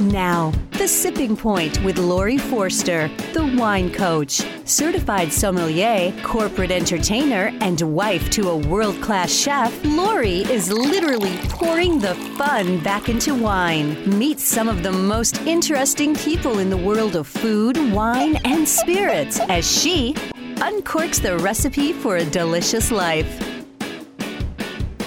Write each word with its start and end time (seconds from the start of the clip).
Now, 0.00 0.52
The 0.72 0.88
Sipping 0.88 1.36
Point 1.36 1.80
with 1.84 1.98
Laurie 1.98 2.38
Forster, 2.38 3.08
the 3.32 3.54
wine 3.56 3.92
coach, 3.92 4.42
certified 4.64 5.32
sommelier, 5.32 6.12
corporate 6.22 6.72
entertainer, 6.72 7.52
and 7.60 7.80
wife 7.80 8.28
to 8.30 8.50
a 8.50 8.56
world 8.56 9.00
class 9.00 9.32
chef. 9.32 9.72
Laurie 9.84 10.40
is 10.40 10.72
literally 10.72 11.36
pouring 11.48 12.00
the 12.00 12.16
fun 12.36 12.82
back 12.82 13.08
into 13.08 13.36
wine. 13.36 14.18
Meet 14.18 14.40
some 14.40 14.68
of 14.68 14.82
the 14.82 14.90
most 14.90 15.40
interesting 15.42 16.16
people 16.16 16.58
in 16.58 16.70
the 16.70 16.76
world 16.76 17.14
of 17.14 17.28
food, 17.28 17.76
wine, 17.92 18.36
and 18.44 18.68
spirits 18.68 19.38
as 19.48 19.70
she 19.70 20.14
uncorks 20.56 21.22
the 21.22 21.38
recipe 21.38 21.92
for 21.92 22.16
a 22.16 22.24
delicious 22.24 22.90
life. 22.90 23.53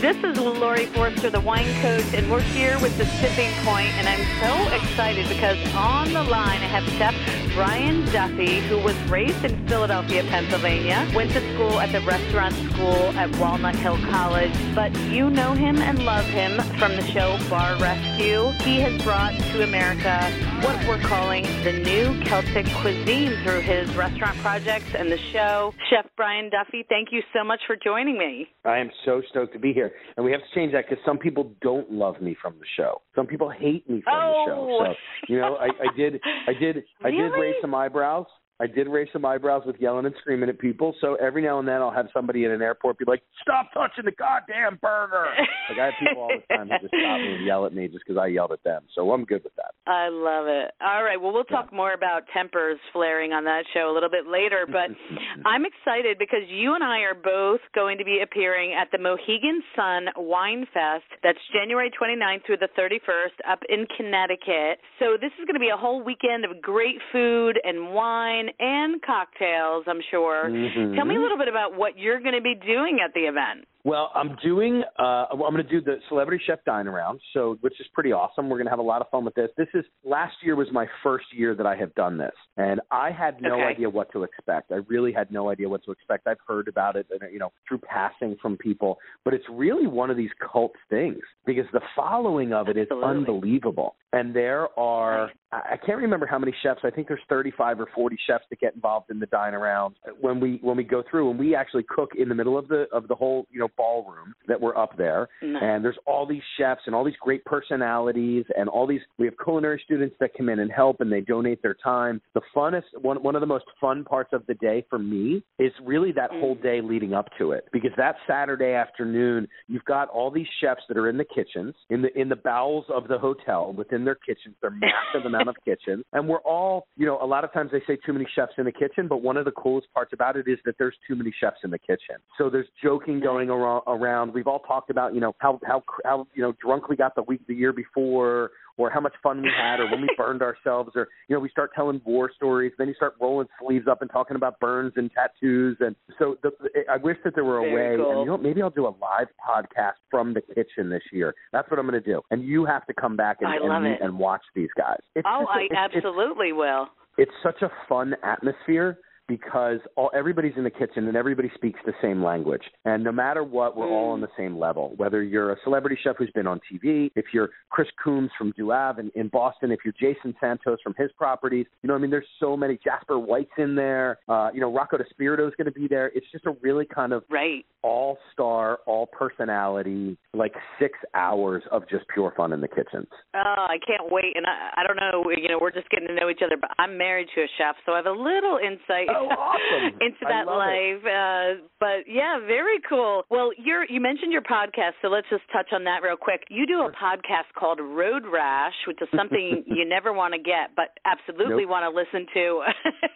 This 0.07 0.23
is 0.23 0.39
Laurie 0.39 0.85
Forster, 0.85 1.29
the 1.29 1.41
wine 1.41 1.67
coach, 1.81 2.13
and 2.13 2.31
we're 2.31 2.39
here 2.39 2.79
with 2.79 2.97
the 2.97 3.03
Sipping 3.03 3.51
Point, 3.65 3.89
and 3.97 4.07
I'm 4.07 4.23
so 4.39 4.73
excited 4.73 5.27
because 5.27 5.57
on 5.75 6.13
the 6.13 6.23
line 6.23 6.61
I 6.61 6.67
have 6.67 6.85
Chef 6.93 7.13
Brian 7.53 8.05
Duffy, 8.13 8.59
who 8.69 8.77
was 8.77 8.95
raised 9.09 9.43
in 9.43 9.67
Philadelphia, 9.67 10.23
Pennsylvania, 10.29 11.05
went 11.13 11.31
to 11.31 11.41
school 11.55 11.81
at 11.81 11.91
the 11.91 11.99
restaurant 12.01 12.53
school 12.71 13.11
at 13.17 13.35
Walnut 13.37 13.75
Hill 13.75 13.97
College, 14.11 14.53
but 14.73 14.95
you 15.09 15.29
know 15.29 15.53
him 15.53 15.77
and 15.79 16.05
love 16.05 16.23
him 16.23 16.61
from 16.77 16.95
the 16.95 17.01
show 17.07 17.37
Bar 17.49 17.75
Rescue. 17.77 18.51
He 18.63 18.79
has 18.79 19.01
brought 19.03 19.33
to 19.33 19.63
America 19.63 20.31
what 20.61 20.77
we're 20.87 21.01
calling 21.01 21.43
the 21.63 21.73
new 21.73 22.23
Celtic 22.23 22.65
cuisine 22.75 23.35
through 23.43 23.61
his 23.61 23.93
restaurant 23.95 24.37
projects 24.37 24.93
and 24.95 25.11
the 25.11 25.17
show. 25.17 25.73
Chef 25.89 26.05
Brian 26.15 26.49
Duffy, 26.49 26.85
thank 26.87 27.09
you 27.11 27.23
so 27.33 27.43
much 27.43 27.59
for 27.67 27.75
joining 27.75 28.17
me. 28.17 28.47
I 28.63 28.77
am 28.77 28.91
so 29.03 29.21
stoked 29.31 29.53
to 29.53 29.59
be 29.59 29.73
here, 29.73 29.91
and 30.15 30.25
we 30.25 30.31
have 30.31 30.41
to 30.41 30.55
change 30.55 30.73
that 30.73 30.85
because 30.89 31.03
some 31.05 31.17
people 31.17 31.51
don't 31.61 31.91
love 31.91 32.21
me 32.21 32.35
from 32.41 32.55
the 32.59 32.65
show. 32.75 33.01
Some 33.15 33.27
people 33.27 33.49
hate 33.49 33.89
me 33.89 34.01
from 34.01 34.13
oh. 34.15 34.45
the 34.45 34.51
show. 34.51 34.79
Oh. 34.81 34.93
So 34.93 35.33
you 35.33 35.39
know, 35.39 35.55
I, 35.55 35.67
I 35.67 35.97
did, 35.97 36.19
I 36.47 36.53
did, 36.53 36.83
I 37.03 37.11
did 37.11 37.29
raise 37.29 37.55
some 37.61 37.73
eyebrows. 37.75 38.27
I 38.59 38.65
did 38.65 38.87
raise 38.87 39.07
some 39.13 39.23
eyebrows 39.23 39.63
with 39.67 39.75
yelling 39.79 40.05
and 40.07 40.15
screaming 40.19 40.49
at 40.49 40.57
people. 40.57 40.95
So 40.99 41.13
every 41.15 41.43
now 41.43 41.59
and 41.59 41.67
then 41.67 41.75
I'll 41.75 41.91
have 41.91 42.07
somebody 42.11 42.43
at 42.45 42.51
an 42.51 42.61
airport 42.63 42.97
be 42.97 43.05
like, 43.05 43.21
"Stop 43.41 43.71
touching 43.71 44.05
the 44.05 44.11
goddamn 44.11 44.79
burger!" 44.81 45.27
like 45.69 45.77
I 45.77 45.85
have 45.85 45.93
people 45.99 46.23
all 46.23 46.31
the 46.33 46.55
time 46.55 46.67
who 46.67 46.79
just 46.81 46.89
stop 46.89 47.21
me 47.21 47.35
and 47.35 47.45
yell 47.45 47.67
at 47.67 47.73
me 47.73 47.87
just 47.87 48.03
because 48.05 48.19
I 48.19 48.27
yelled 48.27 48.51
at 48.51 48.63
them. 48.63 48.83
So 48.95 49.11
I'm 49.11 49.25
good 49.25 49.43
with 49.43 49.53
that. 49.57 49.75
I 49.85 50.09
love 50.09 50.47
it. 50.47 50.71
All 50.81 51.03
right. 51.03 51.21
Well, 51.21 51.33
we'll 51.33 51.43
talk 51.43 51.71
more 51.71 51.93
about 51.93 52.23
tempers 52.33 52.79
flaring 52.93 53.31
on 53.31 53.43
that 53.45 53.63
show 53.75 53.91
a 53.91 53.93
little 53.93 54.09
bit 54.09 54.25
later, 54.25 54.65
but 54.65 54.89
I'm 55.45 55.63
excited 55.63 56.17
because 56.17 56.41
you 56.49 56.73
and 56.73 56.83
I 56.83 57.01
are 57.01 57.13
both 57.13 57.61
going 57.75 57.99
to 57.99 58.05
be 58.05 58.21
appearing 58.23 58.73
at 58.73 58.89
the 58.91 58.97
Mohegan 58.97 59.61
Sun 59.75 60.07
Wine 60.17 60.65
Fest. 60.73 61.05
That's 61.21 61.37
January 61.53 61.91
29th 61.93 62.45
through 62.45 62.57
the 62.57 62.69
31st 62.73 63.37
up 63.51 63.59
in 63.69 63.85
Connecticut. 63.95 64.81
So 64.97 65.13
this 65.21 65.31
is 65.37 65.45
going 65.45 65.55
to 65.55 65.61
be 65.61 65.69
a 65.69 65.77
whole 65.77 66.03
weekend 66.03 66.43
of 66.43 66.59
great 66.59 66.97
food 67.11 67.59
and 67.63 67.93
wine 67.93 68.46
and 68.59 69.01
cocktails, 69.01 69.85
I'm 69.87 70.01
sure. 70.09 70.49
Mhm. 70.49 70.95
Tell 70.95 71.05
me 71.05 71.15
a 71.15 71.19
little 71.19 71.37
bit 71.37 71.47
about 71.47 71.73
what 71.73 71.97
you're 71.97 72.19
going 72.19 72.35
to 72.35 72.41
be 72.41 72.55
doing 72.55 72.99
at 73.01 73.13
the 73.13 73.21
event. 73.21 73.67
Well, 73.87 74.11
I'm 74.13 74.35
doing. 74.43 74.83
Uh, 74.99 75.27
I'm 75.31 75.39
going 75.39 75.55
to 75.55 75.63
do 75.63 75.79
the 75.79 75.95
celebrity 76.09 76.43
chef 76.45 76.59
dine 76.65 76.87
around, 76.87 77.21
so 77.31 77.57
which 77.61 77.79
is 77.79 77.87
pretty 77.93 78.11
awesome. 78.11 78.49
We're 78.49 78.57
going 78.57 78.65
to 78.65 78.69
have 78.69 78.79
a 78.79 78.81
lot 78.81 78.99
of 78.99 79.07
fun 79.09 79.23
with 79.23 79.33
this. 79.33 79.49
This 79.55 79.69
is 79.73 79.85
last 80.03 80.35
year 80.43 80.57
was 80.57 80.67
my 80.73 80.87
first 81.01 81.27
year 81.33 81.55
that 81.55 81.65
I 81.65 81.77
have 81.77 81.95
done 81.95 82.17
this, 82.17 82.33
and 82.57 82.81
I 82.91 83.11
had 83.11 83.41
no 83.41 83.53
Okay. 83.53 83.63
idea 83.63 83.89
what 83.89 84.11
to 84.11 84.23
expect. 84.23 84.73
I 84.73 84.81
really 84.89 85.13
had 85.13 85.31
no 85.31 85.49
idea 85.49 85.69
what 85.69 85.85
to 85.85 85.91
expect. 85.91 86.27
I've 86.27 86.37
heard 86.45 86.67
about 86.67 86.97
it, 86.97 87.07
you 87.31 87.39
know, 87.39 87.53
through 87.65 87.77
passing 87.77 88.35
from 88.41 88.57
people, 88.57 88.99
but 89.23 89.33
it's 89.33 89.45
really 89.49 89.87
one 89.87 90.11
of 90.11 90.17
these 90.17 90.31
cult 90.51 90.73
things 90.89 91.21
because 91.45 91.65
the 91.71 91.81
following 91.95 92.51
of 92.51 92.67
it 92.67 92.75
is 92.75 92.87
Absolutely. 92.91 93.09
unbelievable. 93.09 93.95
And 94.11 94.35
there 94.35 94.67
are, 94.77 95.31
I 95.51 95.57
I 95.73 95.77
can't 95.77 95.99
remember 95.99 96.25
how 96.25 96.39
many 96.39 96.53
chefs. 96.61 96.81
I 96.83 96.89
think 96.89 97.07
there's 97.07 97.21
35 97.29 97.79
or 97.79 97.87
40 97.95 98.17
chefs 98.27 98.43
that 98.49 98.59
get 98.59 98.73
involved 98.73 99.11
in 99.11 99.19
the 99.19 99.27
dine 99.27 99.53
around 99.53 99.95
when 100.19 100.41
we 100.41 100.59
when 100.61 100.75
we 100.75 100.83
go 100.83 101.03
through, 101.09 101.29
and 101.29 101.39
we 101.39 101.55
actually 101.55 101.83
cook 101.83 102.11
in 102.17 102.27
the 102.27 102.35
middle 102.35 102.57
of 102.57 102.67
the 102.67 102.87
of 102.91 103.07
the 103.07 103.15
whole 103.15 103.47
you 103.49 103.59
know 103.59 103.67
ballroom 103.77 104.33
that 104.47 104.59
we're 104.59 104.75
up 104.75 104.97
there. 104.97 105.27
Nice. 105.41 105.61
And 105.61 105.85
there's 105.85 105.97
all 106.05 106.25
these 106.25 106.41
chefs 106.57 106.81
and 106.85 106.95
all 106.95 107.03
these 107.03 107.15
great 107.21 107.45
personalities 107.45 108.45
and 108.57 108.67
all 108.69 108.87
these. 108.87 109.01
We 109.17 109.25
have 109.25 109.35
culinary 109.43 109.81
students 109.85 110.15
that 110.19 110.31
come 110.35 110.49
in 110.49 110.59
and 110.59 110.71
help, 110.71 110.97
and 110.99 111.11
they 111.11 111.21
donate 111.21 111.61
their 111.61 111.75
time. 111.83 112.21
The 112.33 112.41
funnest 112.55 112.83
one 113.01 113.21
one 113.23 113.35
of 113.35 113.41
the 113.41 113.47
most 113.47 113.65
fun 113.79 114.03
parts 114.03 114.31
of 114.33 114.45
the 114.47 114.55
day 114.55 114.85
for 114.89 114.99
me 114.99 115.43
is 115.59 115.71
really 115.83 116.11
that 116.13 116.31
whole 116.31 116.55
mm. 116.55 116.63
day 116.63 116.81
leading 116.81 117.13
up 117.13 117.29
to 117.37 117.51
it 117.51 117.67
because 117.71 117.91
that 117.97 118.15
Saturday 118.27 118.73
afternoon 118.73 119.47
you've 119.67 119.85
got 119.85 120.09
all 120.09 120.31
these 120.31 120.47
chefs 120.61 120.81
that 120.87 120.97
are 120.97 121.09
in 121.09 121.17
the 121.17 121.25
kitchens 121.25 121.73
in 121.89 122.01
the 122.01 122.19
in 122.19 122.29
the 122.29 122.35
bowels 122.35 122.85
of 122.89 123.07
the 123.07 123.17
hotel 123.17 123.73
within 123.73 124.05
their 124.05 124.15
kitchens. 124.15 124.55
They're 124.61 124.71
massive 124.71 125.25
amount 125.25 125.49
of 125.49 125.55
kitchens, 125.63 126.03
and 126.13 126.27
we're 126.27 126.39
all 126.39 126.87
you 126.95 127.05
know 127.05 127.19
a 127.21 127.25
lot 127.25 127.43
of 127.43 127.53
times 127.53 127.71
they 127.71 127.81
say 127.87 127.97
too 128.05 128.13
many 128.13 128.27
chefs 128.35 128.53
in 128.57 128.65
the 128.65 128.71
kitchen, 128.71 129.07
but 129.07 129.21
one 129.21 129.37
of 129.37 129.45
the 129.45 129.51
coolest 129.51 129.87
parts 129.93 130.11
about 130.13 130.35
it 130.35 130.47
is 130.47 130.57
that 130.65 130.75
there's 130.77 130.95
too 131.07 131.15
many 131.15 131.33
chefs 131.39 131.57
in 131.63 131.71
the 131.71 131.79
kitchen. 131.79 132.17
So 132.37 132.49
there's 132.49 132.67
joking 132.83 133.19
going 133.19 133.49
around. 133.49 133.66
Around. 133.87 134.33
We've 134.33 134.47
all 134.47 134.59
talked 134.59 134.89
about 134.89 135.13
you 135.13 135.21
know 135.21 135.33
how 135.39 135.59
how 135.65 135.83
how 136.05 136.27
you 136.33 136.41
know 136.41 136.53
drunk 136.61 136.89
we 136.89 136.95
got 136.95 137.15
the 137.15 137.23
week 137.23 137.41
the 137.47 137.53
year 137.55 137.73
before 137.73 138.51
or 138.79 138.91
how 138.91 138.99
much 138.99 139.13
fun 139.23 139.41
we 139.41 139.49
had, 139.59 139.79
or 139.79 139.89
when 139.89 140.01
we 140.01 140.07
burned 140.17 140.43
ourselves, 140.43 140.91
or 140.95 141.07
you 141.27 141.35
know, 141.35 141.39
we 141.39 141.49
start 141.49 141.71
telling 141.75 141.99
war 142.05 142.29
stories. 142.35 142.71
Then 142.77 142.87
you 142.87 142.93
start 142.93 143.15
rolling 143.19 143.47
sleeves 143.59 143.87
up 143.89 144.01
and 144.03 144.11
talking 144.11 144.35
about 144.35 144.59
burns 144.59 144.93
and 144.97 145.09
tattoos. 145.11 145.77
And 145.79 145.95
so, 146.19 146.37
the, 146.43 146.51
I 146.87 146.97
wish 146.97 147.17
that 147.23 147.33
there 147.33 147.43
were 147.43 147.57
a 147.57 147.61
Very 147.71 147.97
way. 147.97 148.03
cool. 148.03 148.11
And 148.11 148.19
you 148.21 148.25
know, 148.27 148.37
maybe 148.37 148.61
I'll 148.61 148.69
do 148.69 148.85
a 148.85 148.93
live 149.01 149.29
podcast 149.43 149.93
from 150.11 150.35
the 150.35 150.41
kitchen 150.41 150.91
this 150.91 151.01
year. 151.11 151.33
That's 151.51 151.67
what 151.71 151.79
I'm 151.79 151.87
going 151.89 151.99
to 152.01 152.07
do. 152.07 152.21
And 152.29 152.43
you 152.43 152.65
have 152.65 152.85
to 152.85 152.93
come 152.93 153.15
back 153.17 153.37
and, 153.41 153.51
and 153.51 153.67
love 153.67 153.81
meet 153.81 153.93
it. 153.93 154.01
and 154.03 154.19
watch 154.19 154.43
these 154.53 154.69
guys. 154.77 154.99
It's 155.15 155.25
Oh, 155.27 155.41
just 155.41 155.51
I 155.51 155.61
it's- 155.63 155.71
it's- 155.71 155.95
absolutely 156.05 156.53
will. 156.53 156.85
it's 157.17 157.31
such 157.41 157.63
a 157.63 157.71
fun 157.89 158.13
atmosphere 158.23 158.99
because 159.27 159.79
all 159.95 160.09
everybody's 160.13 160.53
in 160.57 160.63
the 160.63 160.69
kitchen 160.69 161.07
and 161.07 161.15
everybody 161.17 161.51
speaks 161.55 161.79
the 161.85 161.93
same 162.01 162.23
language. 162.23 162.61
And 162.85 163.03
no 163.03 163.11
matter 163.11 163.43
what, 163.43 163.75
we're 163.75 163.87
all 163.89 164.11
on 164.11 164.21
the 164.21 164.27
same 164.37 164.57
level. 164.57 164.93
Whether 164.97 165.23
you're 165.23 165.51
a 165.51 165.57
celebrity 165.63 165.97
chef 166.03 166.15
who's 166.17 166.31
been 166.31 166.47
on 166.47 166.59
TV, 166.71 167.11
if 167.15 167.25
you're 167.33 167.49
Chris 167.69 167.87
Coombs 168.03 168.31
from 168.37 168.53
Deuxave 168.53 168.99
in, 168.99 169.11
in 169.15 169.27
Boston, 169.27 169.71
if 169.71 169.79
you're 169.83 169.93
Jason 169.99 170.33
Santos 170.39 170.79
from 170.83 170.93
his 170.97 171.11
properties, 171.17 171.65
you 171.83 171.87
know, 171.87 171.95
I 171.95 171.97
mean, 171.97 172.11
there's 172.11 172.25
so 172.39 172.55
many. 172.55 172.79
Jasper 172.83 173.19
White's 173.19 173.51
in 173.57 173.75
there. 173.75 174.19
Uh, 174.27 174.49
you 174.53 174.61
know, 174.61 174.73
Rocco 174.73 174.97
DeSpirito 174.97 175.47
is 175.47 175.53
going 175.57 175.65
to 175.65 175.71
be 175.71 175.87
there. 175.87 176.11
It's 176.15 176.25
just 176.31 176.45
a 176.45 176.55
really 176.61 176.85
kind 176.85 177.11
of 177.13 177.23
Right. 177.29 177.65
all 177.83 178.17
star, 178.33 178.79
all 178.85 179.07
personality, 179.07 180.17
like 180.33 180.53
six 180.79 180.97
hours 181.13 181.63
of 181.71 181.87
just 181.89 182.05
pure 182.13 182.33
fun 182.35 182.53
in 182.53 182.61
the 182.61 182.67
kitchens. 182.67 183.07
Oh, 183.35 183.65
I 183.69 183.77
can't 183.85 184.11
wait. 184.11 184.35
And 184.35 184.45
I, 184.45 184.81
I 184.81 184.83
don't 184.87 184.97
know, 184.97 185.29
you 185.31 185.49
know, 185.49 185.57
we're 185.59 185.71
just 185.71 185.89
getting 185.89 186.07
to 186.07 186.13
know 186.15 186.29
each 186.29 186.41
other, 186.45 186.55
but 186.59 186.71
I'm 186.79 186.97
married 186.97 187.27
to 187.35 187.41
a 187.41 187.47
chef, 187.57 187.75
so 187.85 187.93
I 187.93 187.97
have 187.97 188.05
a 188.05 188.11
little 188.11 188.57
insight 188.57 189.07
awesome. 189.31 189.97
into 190.01 190.23
that 190.27 190.45
life. 190.45 191.01
Uh, 191.01 191.63
but 191.79 192.05
yeah, 192.07 192.39
very 192.45 192.79
cool. 192.87 193.23
Well, 193.29 193.51
you're 193.57 193.85
you 193.89 194.01
mentioned 194.01 194.31
your 194.31 194.41
podcast, 194.41 194.99
so 195.01 195.07
let's 195.07 195.27
just 195.29 195.43
touch 195.51 195.67
on 195.73 195.83
that 195.85 196.01
real 196.03 196.17
quick. 196.17 196.43
You 196.49 196.65
do 196.65 196.81
a 196.81 196.91
podcast 196.91 197.49
called 197.57 197.79
Road 197.81 198.23
Rash, 198.31 198.75
which 198.87 199.01
is 199.01 199.07
something 199.15 199.63
you 199.67 199.87
never 199.87 200.13
want 200.13 200.33
to 200.33 200.39
get, 200.39 200.75
but 200.75 200.97
absolutely 201.05 201.63
Nope. 201.63 201.69
want 201.69 201.83
to 201.85 201.91
listen 201.93 202.27
to. 202.33 202.61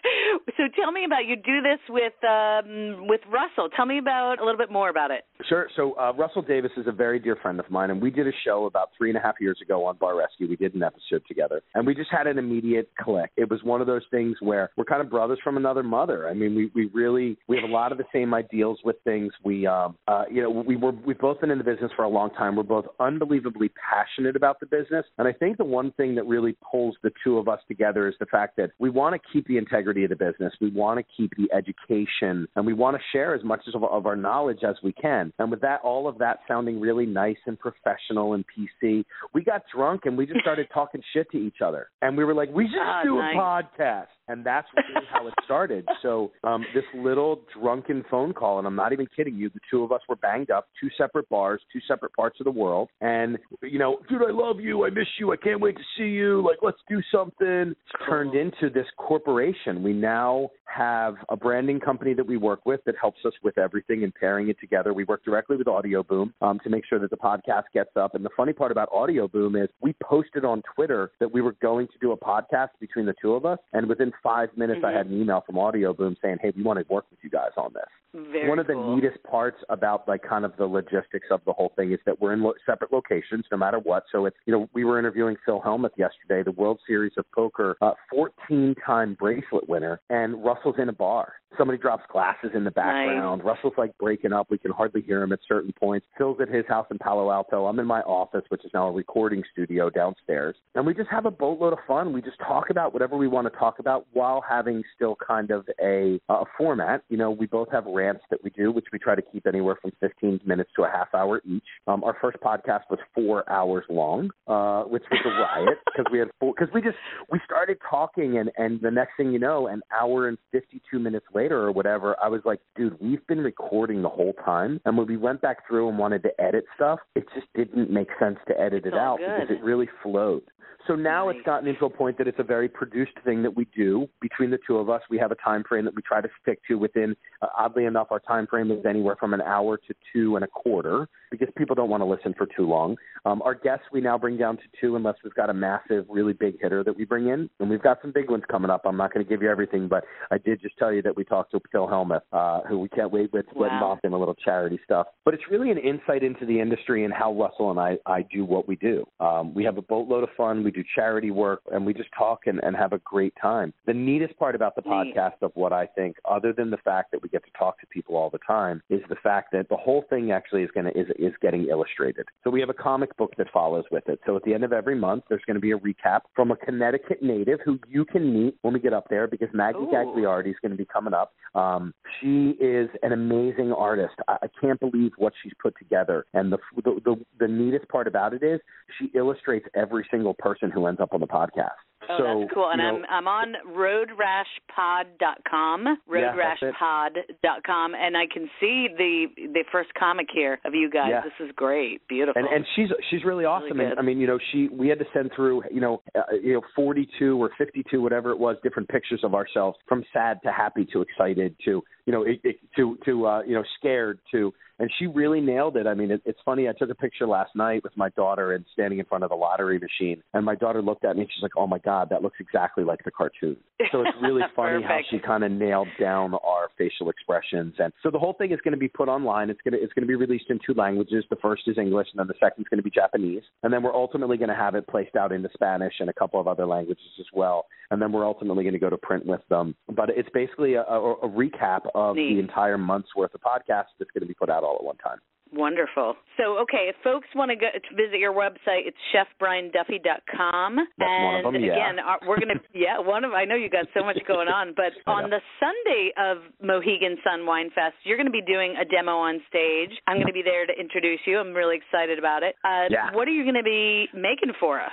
so 0.57 0.63
tell 0.79 0.91
me 0.91 1.05
about 1.05 1.25
you 1.25 1.35
do 1.35 1.61
this 1.61 1.79
with 1.89 2.13
um, 2.23 3.07
with 3.07 3.21
Russell. 3.31 3.69
Tell 3.75 3.85
me 3.85 3.97
about 3.99 4.39
a 4.39 4.45
little 4.45 4.57
bit 4.57 4.71
more 4.71 4.89
about 4.89 5.11
it. 5.11 5.25
Sure. 5.49 5.67
So 5.75 5.93
uh, 5.99 6.13
Russell 6.13 6.41
Davis 6.41 6.71
is 6.77 6.87
a 6.87 6.91
very 6.91 7.19
dear 7.19 7.35
friend 7.41 7.59
of 7.59 7.69
mine, 7.69 7.89
and 7.91 8.01
we 8.01 8.11
did 8.11 8.27
a 8.27 8.31
show 8.45 8.65
about 8.65 8.89
three 8.97 9.09
and 9.09 9.17
a 9.17 9.21
half 9.21 9.35
years 9.39 9.59
ago 9.61 9.85
on 9.85 9.97
Bar 9.97 10.17
Rescue. 10.17 10.47
We 10.47 10.55
did 10.55 10.75
an 10.75 10.83
episode 10.83 11.23
together, 11.27 11.61
and 11.75 11.85
we 11.85 11.95
just 11.95 12.09
had 12.11 12.27
an 12.27 12.37
immediate 12.37 12.89
click. 12.99 13.31
It 13.37 13.49
was 13.49 13.59
one 13.63 13.81
of 13.81 13.87
those 13.87 14.03
things 14.11 14.37
where 14.39 14.69
we're 14.77 14.85
kind 14.85 15.01
of 15.01 15.09
brothers 15.09 15.39
from 15.43 15.57
another 15.57 15.83
mother. 15.97 16.27
I 16.29 16.33
mean, 16.33 16.55
we 16.55 16.71
we 16.73 16.89
really 16.93 17.37
we 17.47 17.55
have 17.57 17.69
a 17.69 17.73
lot 17.81 17.91
of 17.91 17.97
the 17.97 18.05
same 18.13 18.33
ideals 18.33 18.79
with 18.83 18.95
things. 19.03 19.31
We 19.43 19.67
um 19.67 19.95
uh 20.07 20.23
you 20.31 20.41
know 20.41 20.49
we 20.49 20.75
were 20.75 20.93
we've 21.05 21.19
both 21.19 21.39
been 21.41 21.51
in 21.51 21.57
the 21.57 21.63
business 21.63 21.91
for 21.95 22.03
a 22.03 22.09
long 22.09 22.29
time. 22.31 22.55
We're 22.55 22.63
both 22.63 22.85
unbelievably 22.99 23.69
passionate 23.91 24.35
about 24.35 24.59
the 24.59 24.65
business, 24.65 25.05
and 25.17 25.27
I 25.27 25.33
think 25.33 25.57
the 25.57 25.65
one 25.65 25.91
thing 25.93 26.15
that 26.15 26.25
really 26.25 26.55
pulls 26.71 26.95
the 27.03 27.11
two 27.23 27.37
of 27.37 27.47
us 27.47 27.59
together 27.67 28.07
is 28.07 28.15
the 28.19 28.25
fact 28.37 28.55
that 28.57 28.71
we 28.79 28.89
want 28.89 29.13
to 29.15 29.21
keep 29.33 29.45
the 29.47 29.57
integrity 29.57 30.03
of 30.05 30.09
the 30.09 30.15
business. 30.15 30.53
We 30.61 30.71
want 30.71 30.99
to 30.99 31.05
keep 31.17 31.31
the 31.37 31.47
education, 31.55 32.47
and 32.55 32.65
we 32.65 32.73
want 32.73 32.95
to 32.97 33.03
share 33.11 33.35
as 33.35 33.43
much 33.43 33.61
of, 33.73 33.83
of 33.83 34.05
our 34.05 34.15
knowledge 34.15 34.59
as 34.67 34.75
we 34.83 34.93
can. 34.93 35.33
And 35.39 35.51
with 35.51 35.61
that, 35.61 35.81
all 35.83 36.07
of 36.07 36.17
that 36.19 36.39
sounding 36.47 36.79
really 36.79 37.05
nice 37.05 37.37
and 37.45 37.57
professional 37.59 38.33
and 38.33 38.45
PC, 38.53 39.03
we 39.33 39.43
got 39.43 39.63
drunk 39.75 40.01
and 40.05 40.17
we 40.17 40.25
just 40.25 40.39
started 40.41 40.67
talking 40.73 41.01
shit 41.13 41.29
to 41.31 41.37
each 41.37 41.57
other. 41.63 41.89
And 42.01 42.15
we 42.17 42.23
were 42.23 42.33
like, 42.33 42.49
we 42.53 42.65
should 42.67 42.79
Ah, 42.81 43.01
do 43.03 43.15
nice. 43.17 43.35
a 43.35 43.39
podcast. 43.39 44.07
And 44.27 44.45
that's 44.45 44.67
really 44.75 45.05
how 45.11 45.27
it 45.27 45.33
started. 45.45 45.80
So 46.01 46.31
um, 46.43 46.65
this 46.73 46.83
little 46.95 47.41
drunken 47.59 48.03
phone 48.09 48.33
call, 48.33 48.57
and 48.57 48.67
I'm 48.67 48.75
not 48.75 48.93
even 48.93 49.07
kidding 49.15 49.35
you, 49.35 49.49
the 49.49 49.59
two 49.69 49.83
of 49.83 49.91
us 49.91 50.01
were 50.07 50.15
banged 50.15 50.51
up, 50.51 50.67
two 50.79 50.89
separate 50.97 51.27
bars, 51.29 51.61
two 51.71 51.79
separate 51.87 52.13
parts 52.13 52.39
of 52.39 52.45
the 52.45 52.51
world. 52.51 52.89
And, 53.01 53.37
you 53.61 53.79
know, 53.79 53.99
dude, 54.09 54.21
I 54.21 54.31
love 54.31 54.59
you. 54.59 54.85
I 54.85 54.89
miss 54.89 55.07
you. 55.19 55.31
I 55.31 55.37
can't 55.37 55.61
wait 55.61 55.75
to 55.77 55.83
see 55.97 56.09
you. 56.09 56.45
Like, 56.45 56.59
let's 56.61 56.77
do 56.89 57.01
something. 57.11 57.71
It's 57.71 58.05
turned 58.07 58.35
into 58.35 58.69
this 58.73 58.87
corporation. 58.97 59.83
We 59.83 59.93
now 59.93 60.49
have 60.65 61.15
a 61.29 61.35
branding 61.35 61.79
company 61.79 62.13
that 62.13 62.25
we 62.25 62.37
work 62.37 62.65
with 62.65 62.79
that 62.85 62.95
helps 62.99 63.19
us 63.25 63.33
with 63.43 63.57
everything 63.57 64.03
and 64.03 64.13
pairing 64.15 64.49
it 64.49 64.59
together. 64.59 64.93
We 64.93 65.03
work 65.03 65.23
directly 65.25 65.57
with 65.57 65.67
Audio 65.67 66.01
Boom 66.01 66.33
um, 66.41 66.59
to 66.63 66.69
make 66.69 66.85
sure 66.85 66.99
that 66.99 67.09
the 67.09 67.17
podcast 67.17 67.63
gets 67.73 67.91
up. 67.97 68.15
And 68.15 68.23
the 68.23 68.29
funny 68.37 68.53
part 68.53 68.71
about 68.71 68.89
Audio 68.93 69.27
Boom 69.27 69.55
is 69.55 69.67
we 69.81 69.93
posted 70.01 70.45
on 70.45 70.61
Twitter 70.75 71.11
that 71.19 71.31
we 71.31 71.41
were 71.41 71.55
going 71.61 71.87
to 71.87 71.93
do 71.99 72.13
a 72.13 72.17
podcast 72.17 72.69
between 72.79 73.05
the 73.05 73.13
two 73.21 73.33
of 73.33 73.45
us, 73.45 73.59
and 73.73 73.87
within 73.87 74.11
five 74.23 74.49
minutes, 74.55 74.77
mm-hmm. 74.77 74.95
I 74.95 74.97
had 74.97 75.07
an 75.07 75.19
email 75.19 75.43
from 75.45 75.57
Audio 75.61 75.93
Boom 75.93 76.15
saying, 76.21 76.37
"Hey, 76.41 76.51
we 76.55 76.63
want 76.63 76.79
to 76.79 76.93
work 76.93 77.05
with 77.09 77.19
you 77.23 77.29
guys 77.29 77.51
on 77.57 77.73
this." 77.73 77.83
Very 78.13 78.49
One 78.49 78.59
of 78.59 78.67
the 78.67 78.73
cool. 78.73 78.95
neatest 78.95 79.23
parts 79.23 79.57
about 79.69 80.07
like 80.07 80.21
kind 80.21 80.43
of 80.43 80.55
the 80.57 80.65
logistics 80.65 81.27
of 81.31 81.39
the 81.45 81.53
whole 81.53 81.71
thing 81.77 81.93
is 81.93 81.99
that 82.05 82.19
we're 82.19 82.33
in 82.33 82.41
lo- 82.41 82.53
separate 82.65 82.91
locations 82.91 83.45
no 83.51 83.57
matter 83.57 83.79
what. 83.79 84.03
So 84.11 84.25
it's 84.25 84.35
you 84.45 84.51
know 84.51 84.69
we 84.73 84.83
were 84.83 84.99
interviewing 84.99 85.37
Phil 85.45 85.61
Hellmuth 85.61 85.97
yesterday, 85.97 86.43
the 86.43 86.51
World 86.51 86.79
Series 86.85 87.13
of 87.17 87.25
Poker 87.31 87.77
uh, 87.81 87.93
14-time 88.13 89.15
bracelet 89.15 89.69
winner, 89.69 90.01
and 90.09 90.43
Russell's 90.43 90.75
in 90.77 90.89
a 90.89 90.93
bar. 90.93 91.33
Somebody 91.57 91.77
drops 91.77 92.03
glasses 92.11 92.51
in 92.53 92.63
the 92.63 92.71
background. 92.71 93.43
Nice. 93.43 93.45
Russell's 93.45 93.73
like 93.77 93.97
breaking 93.97 94.33
up. 94.33 94.47
We 94.49 94.57
can 94.57 94.71
hardly 94.71 95.01
hear 95.01 95.21
him 95.21 95.31
at 95.31 95.39
certain 95.47 95.73
points. 95.73 96.05
Phil's 96.17 96.37
at 96.41 96.49
his 96.49 96.65
house 96.67 96.87
in 96.91 96.97
Palo 96.97 97.31
Alto. 97.31 97.65
I'm 97.65 97.79
in 97.79 97.85
my 97.85 98.01
office, 98.01 98.43
which 98.49 98.63
is 98.65 98.71
now 98.73 98.87
a 98.87 98.91
recording 98.91 99.43
studio 99.51 99.89
downstairs. 99.89 100.55
And 100.75 100.85
we 100.85 100.93
just 100.93 101.09
have 101.09 101.25
a 101.25 101.31
boatload 101.31 101.73
of 101.73 101.79
fun. 101.87 102.13
We 102.13 102.21
just 102.21 102.37
talk 102.39 102.69
about 102.69 102.93
whatever 102.93 103.17
we 103.17 103.27
want 103.27 103.51
to 103.51 103.59
talk 103.59 103.79
about 103.79 104.05
while 104.13 104.43
having 104.47 104.83
still 104.95 105.17
kind 105.25 105.51
of 105.51 105.67
a, 105.81 106.19
a 106.29 106.43
format. 106.57 107.03
You 107.09 107.17
know, 107.17 107.31
we 107.31 107.45
both 107.45 107.69
have 107.71 107.85
rants 107.85 108.23
that 108.29 108.43
we 108.43 108.49
do, 108.51 108.71
which 108.71 108.85
we 108.93 108.99
try 108.99 109.15
to 109.15 109.21
keep 109.21 109.45
anywhere 109.45 109.77
from 109.81 109.91
15 109.99 110.41
minutes 110.45 110.71
to 110.77 110.83
a 110.83 110.89
half 110.89 111.13
hour 111.13 111.41
each. 111.45 111.63
Um, 111.87 112.03
our 112.03 112.15
first 112.21 112.37
podcast 112.43 112.83
was 112.89 112.99
four 113.13 113.49
hours 113.49 113.85
long, 113.89 114.29
uh, 114.47 114.83
which 114.83 115.03
was 115.11 115.19
a 115.25 115.29
riot 115.29 115.79
because 115.85 116.05
we 116.11 116.19
had 116.19 116.29
four, 116.39 116.53
because 116.57 116.73
we 116.73 116.81
just, 116.81 116.97
we 117.29 117.39
started 117.45 117.77
talking 117.89 118.37
and, 118.37 118.51
and 118.57 118.79
the 118.81 118.91
next 118.91 119.11
thing 119.17 119.31
you 119.31 119.39
know, 119.39 119.67
an 119.67 119.81
hour 119.91 120.27
and 120.27 120.37
52 120.51 120.99
minutes 120.99 121.25
later, 121.33 121.40
later 121.41 121.59
or 121.61 121.71
whatever, 121.71 122.15
I 122.23 122.27
was 122.27 122.41
like, 122.45 122.59
dude, 122.75 122.97
we've 122.99 123.25
been 123.27 123.39
recording 123.39 124.01
the 124.01 124.09
whole 124.09 124.33
time. 124.45 124.79
And 124.85 124.97
when 124.97 125.07
we 125.07 125.17
went 125.17 125.41
back 125.41 125.67
through 125.67 125.89
and 125.89 125.97
wanted 125.97 126.23
to 126.23 126.41
edit 126.41 126.65
stuff, 126.75 126.99
it 127.15 127.25
just 127.33 127.47
didn't 127.55 127.89
make 127.89 128.09
sense 128.19 128.37
to 128.47 128.59
edit 128.59 128.85
It's 128.85 128.93
it 128.93 128.99
out 128.99 129.17
good. 129.17 129.27
because 129.39 129.55
it 129.55 129.63
really 129.63 129.89
flowed. 130.03 130.43
So 130.87 130.95
now 130.95 131.27
Nice. 131.27 131.37
it's 131.37 131.45
gotten 131.45 131.67
into 131.67 131.85
a 131.85 131.89
point 131.89 132.17
that 132.17 132.27
it's 132.27 132.39
a 132.39 132.43
very 132.43 132.67
produced 132.67 133.17
thing 133.23 133.43
that 133.43 133.55
we 133.55 133.65
do 133.75 134.07
between 134.19 134.49
the 134.49 134.59
two 134.65 134.77
of 134.77 134.89
us. 134.89 135.01
We 135.09 135.19
have 135.19 135.31
a 135.31 135.35
time 135.35 135.63
frame 135.67 135.85
that 135.85 135.95
we 135.95 136.01
try 136.01 136.21
to 136.21 136.29
stick 136.41 136.59
to 136.67 136.75
within. 136.75 137.15
Uh, 137.41 137.47
oddly 137.57 137.85
enough, 137.85 138.07
our 138.11 138.19
time 138.19 138.47
frame 138.47 138.71
is 138.71 138.83
anywhere 138.85 139.15
from 139.19 139.33
an 139.33 139.41
hour 139.41 139.77
to 139.77 139.93
two 140.11 140.35
and 140.35 140.43
a 140.43 140.47
quarter 140.47 141.07
because 141.31 141.47
people 141.57 141.75
don't 141.75 141.89
want 141.89 142.01
to 142.01 142.05
listen 142.05 142.33
for 142.37 142.45
too 142.45 142.67
long. 142.67 142.95
Um, 143.25 143.41
our 143.41 143.55
guests 143.55 143.85
we 143.91 144.01
now 144.01 144.17
bring 144.17 144.37
down 144.37 144.57
to 144.57 144.63
two 144.79 144.95
unless 144.95 145.15
we've 145.23 145.33
got 145.33 145.49
a 145.49 145.53
massive, 145.53 146.05
really 146.09 146.33
big 146.33 146.59
hitter 146.61 146.83
that 146.83 146.95
we 146.95 147.05
bring 147.05 147.27
in, 147.29 147.49
and 147.59 147.69
we've 147.69 147.81
got 147.81 147.99
some 148.01 148.11
big 148.11 148.29
ones 148.29 148.43
coming 148.51 148.69
up. 148.69 148.81
I'm 148.85 148.97
not 148.97 149.13
going 149.13 149.25
to 149.25 149.29
give 149.29 149.41
you 149.41 149.49
everything, 149.49 149.87
but 149.87 150.03
I 150.29 150.37
did 150.37 150.61
just 150.61 150.77
tell 150.77 150.91
you 150.93 151.01
that 151.03 151.15
we 151.15 151.23
talked 151.23 151.51
to 151.51 151.59
Phil 151.71 151.87
Hellmuth, 151.87 152.21
uh, 152.33 152.61
who 152.67 152.79
we 152.79 152.89
can't 152.89 153.11
wait 153.11 153.31
with 153.33 153.47
to 153.47 153.53
get 153.53 153.61
Wow. 153.61 153.73
involved 153.73 154.01
in 154.03 154.13
a 154.13 154.17
little 154.17 154.35
charity 154.35 154.79
stuff. 154.83 155.07
But 155.23 155.33
it's 155.33 155.43
really 155.49 155.71
an 155.71 155.77
insight 155.77 156.23
into 156.23 156.45
the 156.45 156.59
industry 156.59 157.05
and 157.05 157.13
how 157.13 157.31
Russell 157.33 157.71
and 157.71 157.79
I, 157.79 157.97
I 158.05 158.23
do 158.23 158.43
what 158.43 158.67
we 158.67 158.75
do. 158.75 159.05
Um, 159.19 159.53
we 159.53 159.63
have 159.63 159.77
a 159.77 159.81
boatload 159.81 160.23
of 160.23 160.29
fun. 160.35 160.63
We 160.63 160.71
do 160.71 160.83
charity 160.95 161.31
work, 161.31 161.61
and 161.71 161.85
we 161.85 161.93
just 161.93 162.09
talk 162.17 162.47
and, 162.47 162.59
and 162.63 162.75
have 162.75 162.91
a 162.93 162.99
great 162.99 163.33
time. 163.41 163.73
The 163.85 163.93
neatest 163.93 164.37
part 164.37 164.55
about 164.55 164.75
the 164.75 164.81
Neat. 164.81 165.15
podcast 165.15 165.41
of 165.41 165.51
what 165.55 165.71
I 165.71 165.85
think, 165.85 166.17
other 166.25 166.51
than 166.53 166.69
the 166.71 166.77
fact 166.77 167.11
that 167.11 167.21
we 167.21 167.29
get 167.29 167.43
to 167.45 167.51
talk 167.57 167.79
to 167.81 167.87
people 167.87 168.15
all 168.17 168.29
the 168.29 168.39
time, 168.45 168.81
is 168.89 169.01
the 169.09 169.15
fact 169.15 169.51
that 169.53 169.69
the 169.69 169.77
whole 169.77 170.03
thing 170.09 170.31
actually 170.31 170.63
is 170.63 170.71
going 170.71 170.85
to 170.85 170.99
is 170.99 171.07
is 171.21 171.33
getting 171.41 171.67
illustrated. 171.67 172.25
So 172.43 172.49
we 172.49 172.59
have 172.59 172.69
a 172.69 172.73
comic 172.73 173.15
book 173.17 173.33
that 173.37 173.47
follows 173.53 173.85
with 173.91 174.07
it. 174.09 174.19
So 174.25 174.35
at 174.35 174.43
the 174.43 174.53
end 174.53 174.63
of 174.63 174.73
every 174.73 174.95
month, 174.95 175.23
there's 175.29 175.43
going 175.45 175.55
to 175.55 175.61
be 175.61 175.71
a 175.71 175.77
recap 175.77 176.21
from 176.35 176.51
a 176.51 176.55
Connecticut 176.55 177.21
native 177.21 177.59
who 177.63 177.79
you 177.87 178.05
can 178.05 178.33
meet 178.33 178.55
when 178.61 178.73
we 178.73 178.79
get 178.79 178.93
up 178.93 179.07
there 179.09 179.27
because 179.27 179.49
Maggie 179.53 179.79
Ooh. 179.79 179.91
Gagliardi 179.93 180.49
is 180.49 180.55
going 180.61 180.71
to 180.71 180.77
be 180.77 180.85
coming 180.85 181.13
up. 181.13 181.33
Um, 181.55 181.93
she 182.19 182.57
is 182.59 182.89
an 183.03 183.11
amazing 183.11 183.71
artist. 183.71 184.15
I, 184.27 184.37
I 184.43 184.47
can't 184.59 184.79
believe 184.79 185.11
what 185.17 185.33
she's 185.43 185.53
put 185.61 185.77
together. 185.77 186.25
And 186.33 186.51
the, 186.51 186.57
the 186.75 186.99
the 187.03 187.15
the 187.39 187.47
neatest 187.47 187.87
part 187.89 188.07
about 188.07 188.33
it 188.33 188.43
is 188.43 188.59
she 188.99 189.11
illustrates 189.15 189.67
every 189.75 190.07
single 190.11 190.33
person 190.33 190.71
who 190.71 190.87
ends 190.87 191.01
up 191.01 191.13
on 191.13 191.19
the 191.19 191.27
podcast. 191.27 191.69
Oh, 192.09 192.17
so, 192.17 192.23
that's 192.23 192.51
cool. 192.53 192.69
And 192.71 192.81
I'm 192.81 193.05
I'm 193.09 193.27
on 193.27 193.53
roadrashpod.com, 193.67 195.97
Yeah, 196.09 196.35
that's 196.35 196.61
it. 196.61 196.73
roadrashpod.com, 196.81 197.95
and 197.95 198.17
I 198.17 198.25
can 198.31 198.49
see 198.59 198.87
the 198.97 199.27
the 199.53 199.63
first 199.71 199.93
comic 199.93 200.27
here 200.33 200.59
of 200.65 200.73
you 200.73 200.89
guys. 200.89 201.09
Yeah. 201.11 201.21
This 201.21 201.33
is 201.47 201.51
great, 201.55 202.01
beautiful. 202.07 202.41
and 202.41 202.51
and 202.51 202.65
she's 202.75 202.89
she's 203.09 203.23
really 203.23 203.45
awesome. 203.45 203.77
Really 203.77 203.91
and. 203.91 203.99
I 203.99 204.01
mean, 204.01 204.19
you 204.19 204.25
know, 204.27 204.39
she 204.51 204.67
we 204.69 204.87
had 204.87 204.97
to 204.99 205.05
send 205.13 205.31
through 205.35 205.63
you 205.71 205.81
know 205.81 206.01
uh, 206.15 206.21
you 206.41 206.53
know 206.53 206.61
42 206.75 207.39
or 207.41 207.51
52 207.57 208.01
whatever 208.01 208.31
it 208.31 208.39
was 208.39 208.57
different 208.63 208.89
pictures 208.89 209.21
of 209.23 209.35
ourselves 209.35 209.77
from 209.87 210.03
sad 210.11 210.39
to 210.43 210.51
happy 210.51 210.85
to 210.93 211.01
excited 211.01 211.55
to 211.65 211.83
you 212.05 212.13
know 212.13 212.23
it, 212.23 212.39
it, 212.43 212.57
to 212.75 212.97
to 213.05 213.25
uh, 213.25 213.41
you 213.43 213.53
know 213.53 213.63
scared 213.79 214.19
to 214.31 214.53
and 214.81 214.89
she 214.97 215.05
really 215.05 215.39
nailed 215.39 215.77
it. 215.77 215.85
I 215.85 215.93
mean, 215.93 216.09
it, 216.09 216.23
it's 216.25 216.39
funny. 216.43 216.67
I 216.67 216.73
took 216.73 216.89
a 216.89 216.95
picture 216.95 217.27
last 217.27 217.55
night 217.55 217.83
with 217.83 217.95
my 217.95 218.09
daughter 218.09 218.53
and 218.53 218.65
standing 218.73 218.97
in 218.97 219.05
front 219.05 219.23
of 219.23 219.29
the 219.29 219.35
lottery 219.35 219.79
machine, 219.79 220.23
and 220.33 220.43
my 220.43 220.55
daughter 220.55 220.81
looked 220.81 221.05
at 221.05 221.15
me 221.15 221.21
and 221.21 221.31
she's 221.31 221.43
like, 221.43 221.51
"Oh 221.55 221.67
my 221.67 221.77
God, 221.77 222.09
that 222.09 222.23
looks 222.23 222.37
exactly 222.39 222.83
like 222.83 223.03
the 223.05 223.11
cartoon." 223.11 223.57
So 223.91 224.01
it's 224.01 224.17
really 224.21 224.41
funny 224.55 224.81
how 224.83 224.97
she 225.11 225.19
kind 225.19 225.43
of 225.43 225.51
nailed 225.51 225.87
down 225.99 226.33
our 226.33 226.69
facial 226.79 227.11
expressions, 227.11 227.75
and 227.77 227.93
so 228.01 228.09
the 228.09 228.17
whole 228.17 228.33
thing 228.33 228.51
is 228.51 228.59
going 228.63 228.73
to 228.73 228.79
be 228.79 228.87
put 228.87 229.07
online. 229.07 229.51
It's 229.51 229.61
going 229.61 229.73
to 229.73 229.79
it's 229.79 229.93
going 229.93 230.01
to 230.01 230.07
be 230.07 230.15
released 230.15 230.45
in 230.49 230.57
two 230.65 230.73
languages. 230.73 231.25
The 231.29 231.35
first 231.35 231.63
is 231.67 231.77
English, 231.77 232.07
and 232.13 232.19
then 232.19 232.27
the 232.27 232.39
second 232.43 232.63
is 232.63 232.67
going 232.67 232.79
to 232.79 232.83
be 232.83 232.89
Japanese, 232.89 233.43
and 233.61 233.71
then 233.71 233.83
we're 233.83 233.95
ultimately 233.95 234.37
going 234.37 234.49
to 234.49 234.55
have 234.55 234.73
it 234.73 234.87
placed 234.87 235.15
out 235.15 235.31
into 235.31 235.49
Spanish 235.53 235.93
and 235.99 236.09
a 236.09 236.13
couple 236.13 236.39
of 236.39 236.47
other 236.47 236.65
languages 236.65 237.05
as 237.19 237.27
well. 237.33 237.67
And 237.91 238.01
then 238.01 238.13
we're 238.13 238.25
ultimately 238.25 238.63
going 238.63 238.73
to 238.73 238.79
go 238.79 238.89
to 238.89 238.97
print 238.97 239.25
with 239.25 239.41
them. 239.49 239.75
But 239.93 240.09
it's 240.09 240.29
basically 240.33 240.75
a, 240.75 240.83
a, 240.83 241.13
a 241.15 241.29
recap 241.29 241.81
of 241.93 242.00
Neat. 242.15 242.35
the 242.35 242.39
entire 242.39 242.77
month's 242.77 243.15
worth 243.15 243.33
of 243.33 243.41
podcasts 243.41 243.93
that's 243.99 244.11
going 244.11 244.21
to 244.21 244.27
be 244.27 244.33
put 244.33 244.49
out 244.49 244.63
all 244.63 244.75
at 244.79 244.83
one 244.83 244.97
time. 244.97 245.19
Wonderful. 245.53 246.15
So, 246.37 246.57
okay, 246.63 246.87
if 246.87 246.95
folks 247.03 247.27
want 247.35 247.51
to 247.51 247.57
go 247.59 247.67
to 247.67 247.95
visit 247.95 248.19
your 248.19 248.31
website, 248.31 248.87
it's 248.87 248.95
chefbrianduffy.com. 249.11 250.75
That's 250.97 250.99
one 250.99 251.35
and 251.35 251.45
of 251.45 251.55
'em, 251.55 251.61
yeah. 251.63 251.73
again, 251.73 251.95
we're 252.27 252.39
going 252.39 252.49
to, 252.55 252.61
yeah, 252.73 252.99
one 252.99 253.23
of, 253.25 253.33
I 253.33 253.45
know 253.45 253.55
you 253.55 253.69
got 253.69 253.85
so 253.93 254.03
much 254.03 254.17
going 254.27 254.47
on, 254.47 254.73
but 254.75 254.93
on 255.11 255.29
the 255.29 255.41
Sunday 255.59 256.11
of 256.17 256.37
Mohegan 256.61 257.17
Sun 257.23 257.45
Wine 257.45 257.69
Fest, 257.75 257.95
you're 258.03 258.17
going 258.17 258.27
to 258.27 258.31
be 258.31 258.41
doing 258.41 258.75
a 258.79 258.85
demo 258.85 259.11
on 259.17 259.41
stage. 259.49 259.91
I'm 260.07 260.17
going 260.17 260.27
to 260.27 260.33
be 260.33 260.43
there 260.43 260.65
to 260.65 260.73
introduce 260.79 261.19
you. 261.25 261.37
I'm 261.39 261.53
really 261.53 261.77
excited 261.77 262.17
about 262.19 262.43
it. 262.43 262.55
Uh, 262.63 262.87
Yeah. 262.89 263.11
What 263.13 263.27
are 263.27 263.31
you 263.31 263.43
going 263.43 263.55
to 263.55 263.63
be 263.63 264.07
making 264.13 264.53
for 264.59 264.79
us? 264.81 264.91